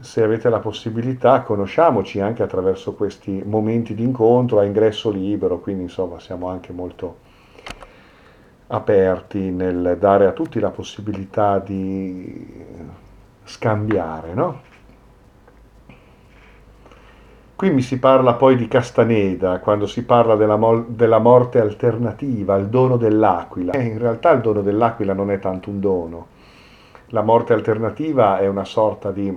se 0.00 0.22
avete 0.22 0.48
la 0.48 0.60
possibilità 0.60 1.42
conosciamoci 1.42 2.20
anche 2.20 2.42
attraverso 2.42 2.94
questi 2.94 3.42
momenti 3.44 3.94
di 3.94 4.02
incontro 4.02 4.58
a 4.58 4.64
ingresso 4.64 5.10
libero 5.10 5.60
quindi 5.60 5.82
insomma 5.82 6.18
siamo 6.18 6.48
anche 6.48 6.72
molto 6.72 7.28
aperti 8.72 9.50
nel 9.50 9.96
dare 9.98 10.26
a 10.26 10.32
tutti 10.32 10.60
la 10.60 10.70
possibilità 10.70 11.58
di 11.58 12.64
scambiare, 13.44 14.34
no? 14.34 14.60
Qui 17.56 17.70
mi 17.70 17.82
si 17.82 17.98
parla 17.98 18.34
poi 18.34 18.56
di 18.56 18.68
Castaneda, 18.68 19.58
quando 19.58 19.86
si 19.86 20.04
parla 20.04 20.34
della, 20.34 20.56
mo- 20.56 20.84
della 20.88 21.18
morte 21.18 21.60
alternativa, 21.60 22.56
il 22.56 22.68
dono 22.68 22.96
dell'aquila. 22.96 23.72
Eh, 23.72 23.82
in 23.82 23.98
realtà 23.98 24.30
il 24.30 24.40
dono 24.40 24.62
dell'aquila 24.62 25.12
non 25.12 25.30
è 25.30 25.38
tanto 25.38 25.68
un 25.68 25.78
dono. 25.78 26.26
La 27.08 27.22
morte 27.22 27.52
alternativa 27.52 28.38
è 28.38 28.46
una 28.46 28.64
sorta 28.64 29.10
di 29.10 29.36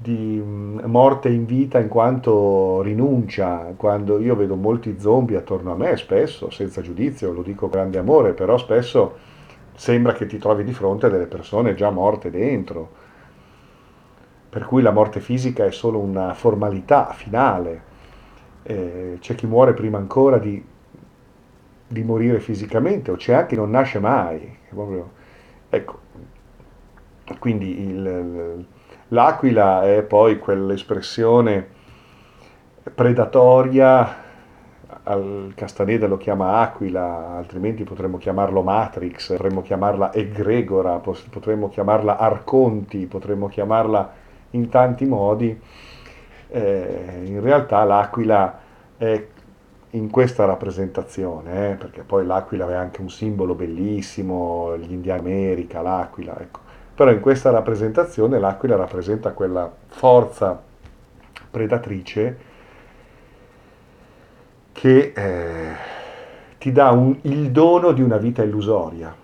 di 0.00 0.40
mm, 0.42 0.78
morte 0.84 1.28
in 1.28 1.44
vita 1.44 1.80
in 1.80 1.88
quanto 1.88 2.80
rinuncia, 2.82 3.74
quando 3.76 4.20
io 4.20 4.36
vedo 4.36 4.54
molti 4.54 4.98
zombie 5.00 5.36
attorno 5.36 5.72
a 5.72 5.76
me, 5.76 5.96
spesso, 5.96 6.50
senza 6.50 6.80
giudizio, 6.80 7.32
lo 7.32 7.42
dico 7.42 7.68
grande 7.68 7.98
amore, 7.98 8.32
però 8.32 8.56
spesso 8.56 9.16
sembra 9.74 10.12
che 10.12 10.26
ti 10.26 10.38
trovi 10.38 10.62
di 10.62 10.72
fronte 10.72 11.06
a 11.06 11.08
delle 11.08 11.26
persone 11.26 11.74
già 11.74 11.90
morte 11.90 12.30
dentro, 12.30 13.06
per 14.48 14.64
cui 14.66 14.82
la 14.82 14.92
morte 14.92 15.20
fisica 15.20 15.64
è 15.64 15.72
solo 15.72 15.98
una 15.98 16.32
formalità 16.32 17.12
finale, 17.12 17.82
eh, 18.62 19.16
c'è 19.20 19.34
chi 19.34 19.46
muore 19.46 19.74
prima 19.74 19.98
ancora 19.98 20.38
di, 20.38 20.64
di, 21.88 22.02
morire 22.04 22.38
fisicamente, 22.38 23.10
o 23.10 23.16
c'è 23.16 23.34
anche 23.34 23.48
chi 23.48 23.56
non 23.56 23.70
nasce 23.70 23.98
mai, 23.98 24.56
proprio, 24.68 25.10
ecco, 25.68 25.98
quindi 27.38 27.80
il 27.80 28.66
L'aquila 29.10 29.84
è 29.84 30.02
poi 30.02 30.38
quell'espressione 30.38 31.66
predatoria, 32.94 34.26
al 35.04 35.52
Castaneda 35.54 36.06
lo 36.06 36.18
chiama 36.18 36.58
aquila, 36.58 37.36
altrimenti 37.36 37.84
potremmo 37.84 38.18
chiamarlo 38.18 38.60
matrix, 38.60 39.28
potremmo 39.28 39.62
chiamarla 39.62 40.12
egregora, 40.12 40.98
potremmo 40.98 41.70
chiamarla 41.70 42.18
arconti, 42.18 43.06
potremmo 43.06 43.48
chiamarla 43.48 44.12
in 44.50 44.68
tanti 44.68 45.06
modi. 45.06 45.58
Eh, 46.50 47.22
in 47.24 47.40
realtà 47.40 47.84
l'aquila 47.84 48.58
è 48.98 49.26
in 49.92 50.10
questa 50.10 50.44
rappresentazione, 50.44 51.70
eh, 51.70 51.74
perché 51.76 52.02
poi 52.02 52.26
l'aquila 52.26 52.68
è 52.68 52.74
anche 52.74 53.00
un 53.00 53.08
simbolo 53.08 53.54
bellissimo, 53.54 54.76
gli 54.76 54.92
indiani 54.92 55.20
America, 55.20 55.80
l'aquila, 55.80 56.38
ecco 56.38 56.67
però 56.98 57.12
in 57.12 57.20
questa 57.20 57.50
rappresentazione 57.50 58.40
l'aquila 58.40 58.74
rappresenta 58.74 59.30
quella 59.30 59.72
forza 59.86 60.60
predatrice 61.48 62.38
che, 64.72 65.12
eh, 65.14 65.76
ti 66.58 66.72
dà 66.72 66.90
un, 66.90 67.16
il 67.22 67.52
dono 67.52 67.92
di 67.92 68.02
una 68.02 68.16
vita 68.16 68.42
illusoria, 68.42 69.14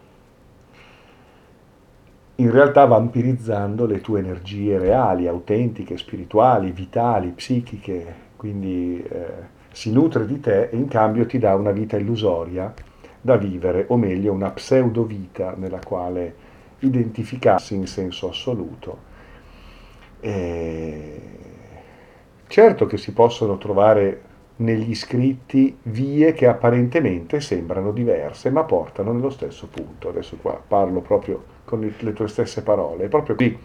in 2.36 2.50
realtà 2.52 2.84
vampirizzando 2.84 3.86
le 3.86 4.00
tue 4.00 4.20
energie 4.20 4.78
reali, 4.78 5.26
autentiche, 5.26 5.96
spirituali, 5.96 6.70
vitali, 6.70 7.30
psichiche, 7.30 8.14
quindi 8.36 9.02
eh, 9.02 9.32
si 9.72 9.90
nutre 9.90 10.26
di 10.26 10.38
te 10.38 10.68
e 10.68 10.76
in 10.76 10.86
cambio 10.86 11.26
ti 11.26 11.40
dà 11.40 11.56
una 11.56 11.72
vita 11.72 11.96
illusoria 11.96 12.72
da 13.20 13.34
vivere, 13.34 13.86
o 13.88 13.96
meglio 13.96 14.32
una 14.32 14.50
pseudo 14.50 15.02
vita 15.02 15.54
nella 15.56 15.80
quale 15.84 16.43
identificarsi 16.84 17.74
in 17.74 17.86
senso 17.86 18.28
assoluto. 18.28 19.12
E 20.20 21.20
certo 22.46 22.86
che 22.86 22.96
si 22.96 23.12
possono 23.12 23.58
trovare 23.58 24.22
negli 24.56 24.94
scritti 24.94 25.76
vie 25.82 26.32
che 26.32 26.46
apparentemente 26.46 27.40
sembrano 27.40 27.90
diverse, 27.90 28.50
ma 28.50 28.62
portano 28.64 29.12
nello 29.12 29.30
stesso 29.30 29.66
punto. 29.66 30.10
Adesso 30.10 30.36
qua 30.40 30.60
parlo 30.66 31.00
proprio 31.00 31.42
con 31.64 31.80
le 31.80 32.12
tue 32.12 32.28
stesse 32.28 32.62
parole, 32.62 33.04
è 33.04 33.08
proprio 33.08 33.34
qui. 33.34 33.58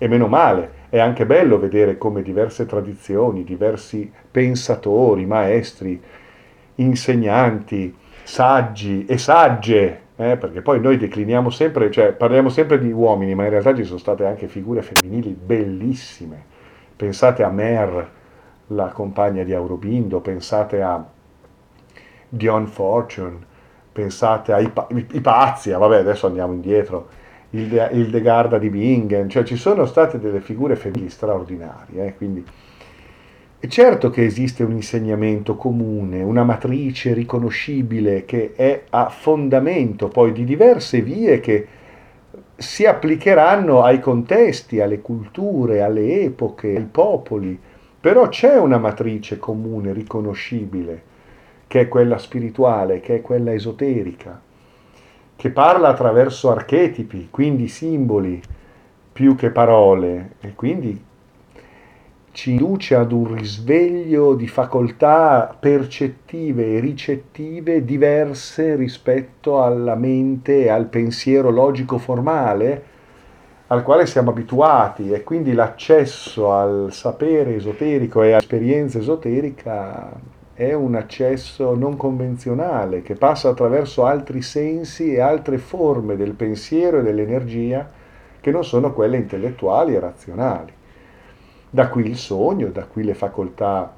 E 0.00 0.06
meno 0.06 0.28
male, 0.28 0.86
è 0.90 0.98
anche 0.98 1.26
bello 1.26 1.58
vedere 1.58 1.98
come 1.98 2.22
diverse 2.22 2.66
tradizioni, 2.66 3.42
diversi 3.42 4.10
pensatori, 4.30 5.26
maestri, 5.26 6.00
insegnanti, 6.76 7.96
saggi 8.22 9.04
e 9.06 9.18
sagge, 9.18 10.00
eh, 10.20 10.36
perché 10.36 10.62
poi 10.62 10.80
noi 10.80 10.96
decliniamo 10.96 11.48
sempre, 11.48 11.92
cioè 11.92 12.12
parliamo 12.12 12.48
sempre 12.48 12.80
di 12.80 12.90
uomini, 12.90 13.36
ma 13.36 13.44
in 13.44 13.50
realtà 13.50 13.72
ci 13.72 13.84
sono 13.84 14.00
state 14.00 14.24
anche 14.24 14.48
figure 14.48 14.82
femminili 14.82 15.30
bellissime. 15.30 16.44
Pensate 16.96 17.44
a 17.44 17.50
Mer, 17.50 18.10
la 18.68 18.88
compagna 18.88 19.44
di 19.44 19.54
Aurobindo, 19.54 20.18
pensate 20.18 20.82
a 20.82 21.06
Dion 22.28 22.66
Fortune, 22.66 23.38
pensate 23.92 24.52
ai 24.52 24.68
i 25.12 25.20
pazzi, 25.20 25.70
vabbè 25.70 25.98
adesso 25.98 26.26
andiamo 26.26 26.52
indietro, 26.52 27.08
il, 27.50 27.68
De, 27.68 27.88
il 27.92 28.10
De 28.10 28.20
Garda 28.20 28.58
di 28.58 28.70
Bingen, 28.70 29.28
cioè 29.28 29.44
ci 29.44 29.56
sono 29.56 29.86
state 29.86 30.18
delle 30.18 30.40
figure 30.40 30.74
femminili 30.74 31.10
straordinarie, 31.10 32.06
eh, 32.06 32.16
quindi 32.16 32.44
è 33.60 33.66
certo 33.66 34.08
che 34.10 34.24
esiste 34.24 34.62
un 34.62 34.70
insegnamento 34.70 35.56
comune, 35.56 36.22
una 36.22 36.44
matrice 36.44 37.12
riconoscibile 37.12 38.24
che 38.24 38.52
è 38.54 38.84
a 38.90 39.08
fondamento 39.08 40.06
poi 40.06 40.30
di 40.30 40.44
diverse 40.44 41.02
vie 41.02 41.40
che 41.40 41.66
si 42.54 42.86
applicheranno 42.86 43.82
ai 43.82 43.98
contesti, 43.98 44.80
alle 44.80 45.00
culture, 45.00 45.82
alle 45.82 46.22
epoche, 46.22 46.76
ai 46.76 46.86
popoli, 46.88 47.58
però 48.00 48.28
c'è 48.28 48.56
una 48.58 48.78
matrice 48.78 49.38
comune, 49.38 49.92
riconoscibile, 49.92 51.02
che 51.66 51.80
è 51.80 51.88
quella 51.88 52.18
spirituale, 52.18 53.00
che 53.00 53.16
è 53.16 53.20
quella 53.20 53.52
esoterica, 53.52 54.40
che 55.34 55.50
parla 55.50 55.88
attraverso 55.88 56.50
archetipi, 56.50 57.26
quindi 57.30 57.66
simboli, 57.66 58.40
più 59.12 59.34
che 59.34 59.50
parole, 59.50 60.34
e 60.40 60.54
quindi 60.54 61.06
ci 62.32 62.52
induce 62.52 62.94
ad 62.94 63.12
un 63.12 63.34
risveglio 63.34 64.34
di 64.34 64.46
facoltà 64.46 65.56
percettive 65.58 66.76
e 66.76 66.80
ricettive 66.80 67.84
diverse 67.84 68.76
rispetto 68.76 69.62
alla 69.62 69.94
mente 69.94 70.64
e 70.64 70.68
al 70.68 70.86
pensiero 70.86 71.50
logico 71.50 71.98
formale 71.98 72.96
al 73.70 73.82
quale 73.82 74.06
siamo 74.06 74.30
abituati 74.30 75.10
e 75.10 75.22
quindi 75.22 75.52
l'accesso 75.52 76.52
al 76.52 76.88
sapere 76.90 77.56
esoterico 77.56 78.22
e 78.22 78.32
all'esperienza 78.32 78.98
esoterica 78.98 80.10
è 80.54 80.72
un 80.72 80.94
accesso 80.94 81.74
non 81.74 81.96
convenzionale 81.96 83.02
che 83.02 83.14
passa 83.14 83.50
attraverso 83.50 84.06
altri 84.06 84.40
sensi 84.40 85.12
e 85.12 85.20
altre 85.20 85.58
forme 85.58 86.16
del 86.16 86.32
pensiero 86.32 86.98
e 86.98 87.02
dell'energia 87.02 87.88
che 88.40 88.50
non 88.50 88.64
sono 88.64 88.92
quelle 88.92 89.18
intellettuali 89.18 89.94
e 89.94 90.00
razionali. 90.00 90.72
Da 91.70 91.88
qui 91.88 92.06
il 92.06 92.16
sogno, 92.16 92.68
da 92.68 92.84
qui 92.84 93.04
le 93.04 93.14
facoltà 93.14 93.92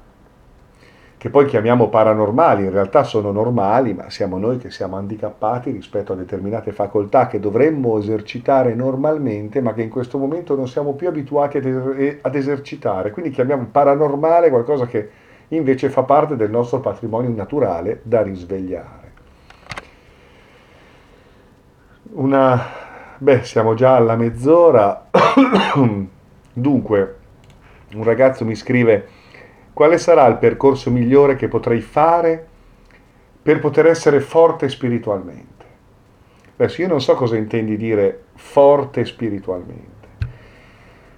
che 1.21 1.29
poi 1.29 1.45
chiamiamo 1.45 1.87
paranormali, 1.87 2.63
in 2.63 2.71
realtà 2.71 3.03
sono 3.03 3.31
normali, 3.31 3.93
ma 3.93 4.09
siamo 4.09 4.39
noi 4.39 4.57
che 4.57 4.71
siamo 4.71 4.95
handicappati 4.97 5.69
rispetto 5.69 6.13
a 6.13 6.15
determinate 6.15 6.71
facoltà 6.71 7.27
che 7.27 7.39
dovremmo 7.39 7.99
esercitare 7.99 8.73
normalmente, 8.73 9.61
ma 9.61 9.71
che 9.73 9.83
in 9.83 9.89
questo 9.89 10.17
momento 10.17 10.55
non 10.55 10.67
siamo 10.67 10.93
più 10.93 11.07
abituati 11.07 11.57
ad, 11.57 12.33
esercitare. 12.35 13.11
Quindi 13.11 13.29
chiamiamo 13.29 13.67
paranormale 13.71 14.49
qualcosa 14.49 14.87
che 14.87 15.09
invece 15.49 15.91
fa 15.91 16.01
parte 16.01 16.35
del 16.35 16.49
nostro 16.49 16.79
patrimonio 16.79 17.29
naturale 17.29 17.99
da 18.01 18.23
risvegliare. 18.23 19.11
Una... 22.13 22.59
Beh, 23.19 23.43
siamo 23.43 23.75
già 23.75 23.95
alla 23.95 24.15
mezz'ora. 24.15 25.09
Dunque, 26.53 27.19
un 27.93 28.03
ragazzo 28.03 28.45
mi 28.45 28.55
scrive 28.55 29.07
quale 29.73 29.97
sarà 29.97 30.27
il 30.27 30.37
percorso 30.37 30.91
migliore 30.91 31.35
che 31.35 31.47
potrei 31.47 31.81
fare 31.81 32.47
per 33.41 33.59
poter 33.59 33.87
essere 33.87 34.19
forte 34.19 34.69
spiritualmente? 34.69 35.65
Adesso 36.55 36.81
io 36.81 36.87
non 36.87 37.01
so 37.01 37.15
cosa 37.15 37.37
intendi 37.37 37.77
dire 37.77 38.25
forte 38.35 39.05
spiritualmente, 39.05 40.07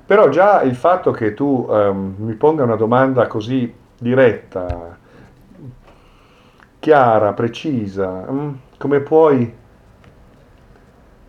però 0.05 0.29
già 0.29 0.61
il 0.61 0.75
fatto 0.75 1.11
che 1.11 1.33
tu 1.33 1.65
um, 1.67 2.15
mi 2.17 2.33
ponga 2.35 2.63
una 2.63 2.75
domanda 2.75 3.27
così 3.27 3.73
diretta, 3.97 4.97
chiara, 6.79 7.33
precisa, 7.33 8.25
um, 8.27 8.59
come 8.77 8.99
puoi 9.01 9.53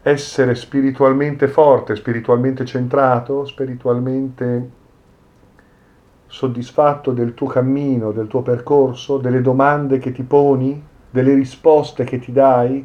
essere 0.03 0.55
spiritualmente 0.55 1.49
forte, 1.49 1.97
spiritualmente 1.97 2.65
centrato, 2.65 3.45
spiritualmente 3.47 4.83
soddisfatto 6.35 7.13
del 7.13 7.33
tuo 7.33 7.47
cammino, 7.47 8.11
del 8.11 8.27
tuo 8.27 8.43
percorso, 8.43 9.19
delle 9.19 9.41
domande 9.41 9.99
che 9.99 10.11
ti 10.11 10.25
poni, 10.25 10.85
delle 11.09 11.33
risposte 11.33 12.03
che 12.03 12.19
ti 12.19 12.33
dai, 12.33 12.85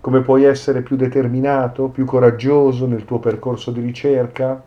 come 0.00 0.20
puoi 0.20 0.44
essere 0.44 0.82
più 0.82 0.94
determinato, 0.94 1.88
più 1.88 2.04
coraggioso 2.04 2.86
nel 2.86 3.04
tuo 3.04 3.18
percorso 3.18 3.72
di 3.72 3.80
ricerca, 3.80 4.62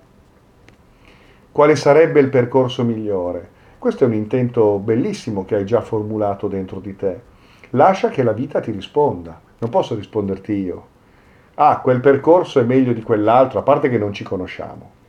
quale 1.50 1.78
sarebbe 1.78 2.20
il 2.20 2.28
percorso 2.28 2.84
migliore. 2.84 3.50
Questo 3.80 4.04
è 4.04 4.08
un 4.08 4.16
intento 4.16 4.80
bellissimo 4.80 5.46
che 5.46 5.56
hai 5.56 5.66
già 5.66 5.80
formulato 5.80 6.50
dentro 6.50 6.82
di 6.82 6.98
te. 6.98 7.22
Lascia 7.70 8.10
che 8.10 8.22
la 8.22 8.34
vita 8.34 8.60
ti 8.60 8.72
risponda, 8.72 9.40
non 9.60 9.70
posso 9.70 9.96
risponderti 9.96 10.52
io. 10.52 10.88
Ah, 11.56 11.80
quel 11.80 12.02
percorso 12.02 12.60
è 12.60 12.64
meglio 12.64 12.92
di 12.92 13.02
quell'altro, 13.02 13.60
a 13.60 13.64
parte 13.64 13.88
che 13.88 13.98
non 13.98 14.12
ci 14.12 14.26
conosciamo. 14.26 15.02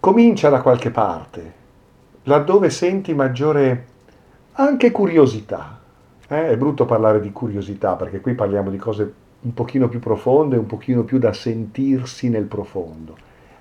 Comincia 0.00 0.48
da 0.48 0.62
qualche 0.62 0.90
parte, 0.90 1.52
laddove 2.22 2.70
senti 2.70 3.12
maggiore 3.12 3.84
anche 4.52 4.90
curiosità. 4.92 5.78
Eh? 6.26 6.48
È 6.48 6.56
brutto 6.56 6.86
parlare 6.86 7.20
di 7.20 7.30
curiosità 7.32 7.96
perché 7.96 8.22
qui 8.22 8.32
parliamo 8.32 8.70
di 8.70 8.78
cose 8.78 9.12
un 9.42 9.52
pochino 9.52 9.90
più 9.90 9.98
profonde, 9.98 10.56
un 10.56 10.64
pochino 10.64 11.02
più 11.02 11.18
da 11.18 11.34
sentirsi 11.34 12.30
nel 12.30 12.46
profondo. 12.46 13.14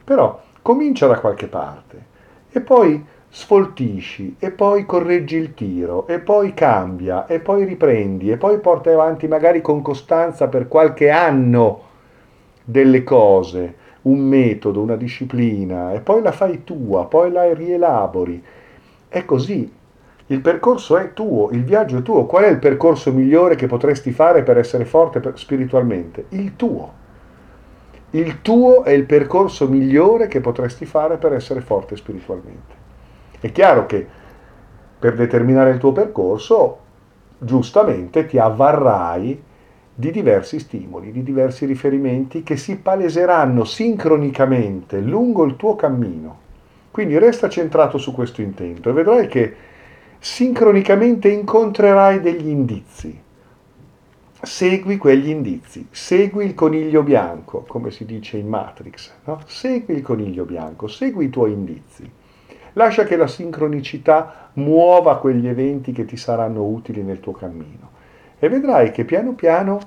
Però 0.06 0.42
comincia 0.62 1.08
da 1.08 1.20
qualche 1.20 1.48
parte 1.48 2.06
e 2.50 2.62
poi 2.62 3.06
sfoltisci 3.28 4.38
e 4.40 4.52
poi 4.52 4.86
correggi 4.86 5.36
il 5.36 5.54
tiro 5.54 6.08
e 6.08 6.20
poi 6.20 6.54
cambia 6.54 7.28
e 7.28 7.42
poi 7.42 7.66
riprendi 7.66 8.32
e 8.32 8.38
poi 8.38 8.62
porti 8.62 8.88
avanti 8.88 9.28
magari 9.28 9.60
con 9.60 9.82
costanza 9.82 10.48
per 10.48 10.70
qualche 10.70 11.10
anno 11.10 11.82
delle 12.64 13.04
cose 13.04 13.79
un 14.04 14.20
metodo, 14.20 14.82
una 14.82 14.96
disciplina 14.96 15.94
e 15.94 16.00
poi 16.00 16.22
la 16.22 16.32
fai 16.32 16.64
tua, 16.64 17.06
poi 17.06 17.32
la 17.32 17.54
rielabori. 17.54 18.44
È 19.08 19.26
così. 19.26 19.78
Il 20.28 20.42
percorso 20.42 20.96
è 20.98 21.14
tuo, 21.14 21.50
il 21.52 21.64
viaggio 21.64 21.98
è 21.98 22.02
tuo. 22.04 22.26
Qual 22.26 22.44
è 22.44 22.50
il 22.50 22.60
percorso 22.60 23.12
migliore 23.12 23.56
che 23.56 23.66
potresti 23.66 24.12
fare 24.12 24.44
per 24.44 24.58
essere 24.60 24.86
forte 24.86 25.22
spiritualmente? 25.36 26.26
Il 26.30 26.56
tuo. 26.56 26.94
Il 28.12 28.42
tuo 28.42 28.84
è 28.84 28.92
il 28.92 29.06
percorso 29.06 29.68
migliore 29.68 30.28
che 30.28 30.40
potresti 30.40 30.86
fare 30.86 31.18
per 31.18 31.34
essere 31.34 31.62
forte 31.62 31.96
spiritualmente. 31.96 32.76
È 33.40 33.52
chiaro 33.52 33.86
che 33.86 34.08
per 35.00 35.16
determinare 35.16 35.72
il 35.72 35.78
tuo 35.78 35.92
percorso, 35.92 36.78
giustamente 37.38 38.26
ti 38.26 38.38
avvarrai 38.38 39.44
di 40.00 40.12
diversi 40.12 40.60
stimoli, 40.60 41.12
di 41.12 41.24
diversi 41.24 41.66
riferimenti 41.66 42.42
che 42.42 42.56
si 42.56 42.78
paleseranno 42.78 43.66
sincronicamente 43.66 45.02
lungo 45.02 45.44
il 45.44 45.58
tuo 45.58 45.76
cammino. 45.76 46.38
Quindi 46.90 47.18
resta 47.18 47.50
centrato 47.50 47.98
su 47.98 48.14
questo 48.14 48.42
intento 48.42 48.90
e 48.90 48.94
vedrai 48.94 49.28
che 49.28 49.54
sincronicamente 50.18 51.28
incontrerai 51.28 52.22
degli 52.22 52.48
indizi. 52.48 53.22
Segui 54.42 54.96
quegli 54.96 55.28
indizi, 55.28 55.86
segui 55.92 56.46
il 56.46 56.54
coniglio 56.54 57.04
bianco, 57.04 57.66
come 57.68 57.92
si 57.92 58.06
dice 58.06 58.38
in 58.38 58.48
Matrix, 58.48 59.12
no? 59.26 59.42
segui 59.48 59.96
il 59.96 60.02
coniglio 60.02 60.46
bianco, 60.46 60.88
segui 60.88 61.26
i 61.26 61.30
tuoi 61.30 61.52
indizi. 61.52 62.10
Lascia 62.72 63.04
che 63.04 63.18
la 63.18 63.28
sincronicità 63.28 64.52
muova 64.54 65.20
quegli 65.20 65.50
eventi 65.50 65.92
che 65.92 66.06
ti 66.06 66.16
saranno 66.16 66.64
utili 66.64 67.04
nel 67.04 67.20
tuo 67.20 67.34
cammino 67.34 67.98
e 68.40 68.50
vedrai 68.50 68.92
che 68.92 69.06
piano 69.06 69.34
piano 69.34 69.80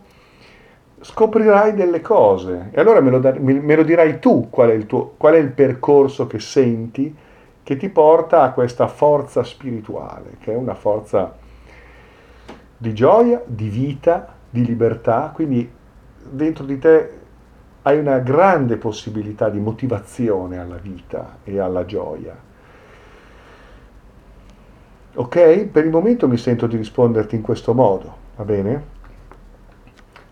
scoprirai 1.00 1.74
delle 1.74 2.00
cose 2.00 2.68
e 2.70 2.80
allora 2.80 3.00
me 3.00 3.11
lo, 3.11 3.20
me 3.40 3.74
lo 3.74 3.82
dirai 3.82 4.20
tu 4.20 4.48
qual 4.50 4.70
è, 4.70 4.86
tuo, 4.86 5.14
qual 5.16 5.34
è 5.34 5.38
il 5.38 5.50
percorso 5.50 6.26
che 6.26 6.38
senti 6.38 7.14
che 7.62 7.76
ti 7.76 7.88
porta 7.88 8.42
a 8.42 8.53
questa 8.53 8.88
forza 8.88 9.44
spirituale, 9.44 10.36
che 10.40 10.53
è 10.53 10.57
una 10.57 10.74
forza 10.74 11.36
di 12.76 12.92
gioia, 12.92 13.40
di 13.44 13.68
vita, 13.68 14.34
di 14.50 14.64
libertà, 14.64 15.30
quindi 15.32 15.70
dentro 16.30 16.64
di 16.64 16.78
te 16.78 17.20
hai 17.82 17.98
una 17.98 18.18
grande 18.18 18.76
possibilità 18.76 19.48
di 19.48 19.59
motivazione 19.59 20.59
alla 20.59 20.76
vita 20.76 21.38
e 21.44 21.59
alla 21.59 21.84
gioia. 21.84 22.36
Ok? 25.14 25.66
Per 25.66 25.84
il 25.84 25.90
momento 25.90 26.26
mi 26.26 26.36
sento 26.36 26.66
di 26.66 26.76
risponderti 26.76 27.36
in 27.36 27.42
questo 27.42 27.74
modo, 27.74 28.16
va 28.36 28.44
bene? 28.44 29.00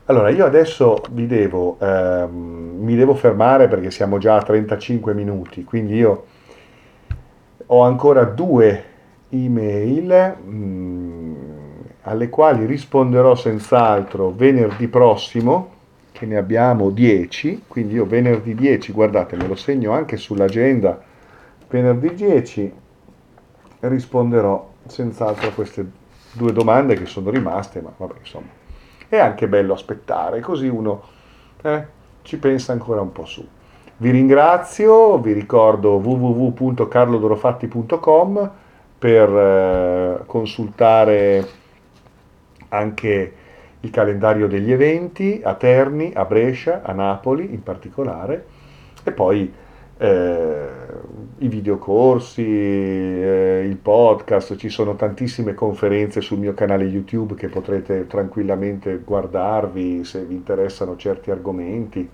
Allora, 0.06 0.30
io 0.30 0.44
adesso 0.44 1.02
vi 1.10 1.26
devo, 1.26 1.76
ehm, 1.78 2.78
mi 2.80 2.96
devo 2.96 3.14
fermare 3.14 3.68
perché 3.68 3.92
siamo 3.92 4.18
già 4.18 4.36
a 4.36 4.42
35 4.42 5.14
minuti, 5.14 5.62
quindi 5.62 5.94
io 5.94 6.24
ho 7.66 7.82
ancora 7.82 8.24
due 8.24 8.84
email 9.28 10.36
mh, 10.42 10.50
mm, 10.50 11.34
alle 12.02 12.28
quali 12.28 12.66
risponderò 12.66 13.36
senz'altro 13.36 14.32
venerdì 14.32 14.88
prossimo, 14.88 15.74
che 16.10 16.26
ne 16.26 16.36
abbiamo 16.36 16.90
10, 16.90 17.64
quindi 17.68 17.94
io 17.94 18.04
venerdì 18.04 18.54
10, 18.56 18.90
guardate, 18.90 19.36
me 19.36 19.46
lo 19.46 19.54
segno 19.54 19.92
anche 19.92 20.16
sull'agenda, 20.16 21.00
venerdì 21.68 22.14
10 22.14 22.72
risponderò 23.80 24.68
senz'altro 24.86 25.48
a 25.48 25.52
queste 25.52 25.99
due 26.32 26.52
domande 26.52 26.94
che 26.94 27.06
sono 27.06 27.30
rimaste, 27.30 27.80
ma 27.80 27.92
vabbè, 27.96 28.14
insomma, 28.18 28.48
è 29.08 29.18
anche 29.18 29.48
bello 29.48 29.72
aspettare, 29.72 30.40
così 30.40 30.68
uno 30.68 31.02
eh, 31.62 31.86
ci 32.22 32.38
pensa 32.38 32.72
ancora 32.72 33.00
un 33.00 33.12
po' 33.12 33.24
su. 33.24 33.46
Vi 33.96 34.10
ringrazio, 34.10 35.18
vi 35.18 35.32
ricordo 35.32 35.96
www.carlodorofatti.com 35.96 38.50
per 38.98 39.28
eh, 39.28 40.20
consultare 40.26 41.48
anche 42.68 43.34
il 43.80 43.90
calendario 43.90 44.46
degli 44.46 44.72
eventi 44.72 45.40
a 45.42 45.54
Terni, 45.54 46.12
a 46.14 46.24
Brescia, 46.24 46.82
a 46.82 46.92
Napoli 46.92 47.52
in 47.52 47.62
particolare 47.62 48.46
e 49.02 49.12
poi 49.12 49.52
eh, 50.00 50.68
i 51.38 51.48
videocorsi, 51.48 52.42
eh, 52.42 53.66
il 53.68 53.76
podcast, 53.76 54.56
ci 54.56 54.70
sono 54.70 54.96
tantissime 54.96 55.52
conferenze 55.52 56.22
sul 56.22 56.38
mio 56.38 56.54
canale 56.54 56.84
YouTube 56.84 57.34
che 57.34 57.48
potrete 57.48 58.06
tranquillamente 58.06 58.98
guardarvi 58.98 60.02
se 60.04 60.24
vi 60.24 60.34
interessano 60.34 60.96
certi 60.96 61.30
argomenti. 61.30 62.08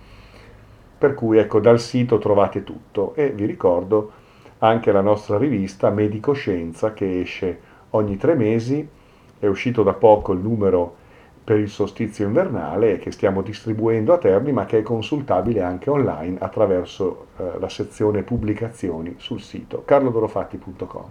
Per 0.99 1.15
cui 1.15 1.39
ecco, 1.39 1.61
dal 1.61 1.79
sito 1.79 2.19
trovate 2.19 2.65
tutto 2.65 3.15
e 3.15 3.31
vi 3.31 3.45
ricordo 3.45 4.11
anche 4.59 4.91
la 4.91 5.03
nostra 5.03 5.39
rivista 5.39 5.91
Medico 5.91 6.33
Scienza 6.33 6.93
che 6.93 7.21
esce 7.21 7.61
ogni 7.91 8.17
tre 8.17 8.35
mesi, 8.35 8.87
è 9.39 9.47
uscito 9.47 9.85
da 9.85 9.93
poco 9.93 10.33
il 10.33 10.41
numero 10.41 11.05
per 11.47 11.61
il 11.61 11.69
solstizio 11.69 12.27
invernale 12.27 12.99
che 12.99 13.13
stiamo 13.13 13.41
distribuendo 13.41 14.13
a 14.13 14.19
Terni 14.19 14.51
ma 14.51 14.67
che 14.67 14.79
è 14.79 14.83
consultabile 14.83 15.63
anche 15.63 15.89
online 15.91 16.39
attraverso 16.41 17.27
eh, 17.37 17.61
la 17.61 17.69
sezione 17.69 18.25
pubblicazioni 18.25 19.15
sul 19.19 19.41
sito 19.41 19.85
carlodorofatti.com. 19.85 21.09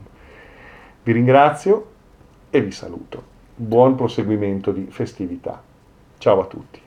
Vi 1.04 1.12
ringrazio 1.14 1.86
e 2.50 2.60
vi 2.60 2.72
saluto. 2.72 3.24
Buon 3.56 3.96
proseguimento 3.96 4.74
di 4.74 4.88
festività. 4.90 5.64
Ciao 6.18 6.42
a 6.42 6.46
tutti. 6.48 6.85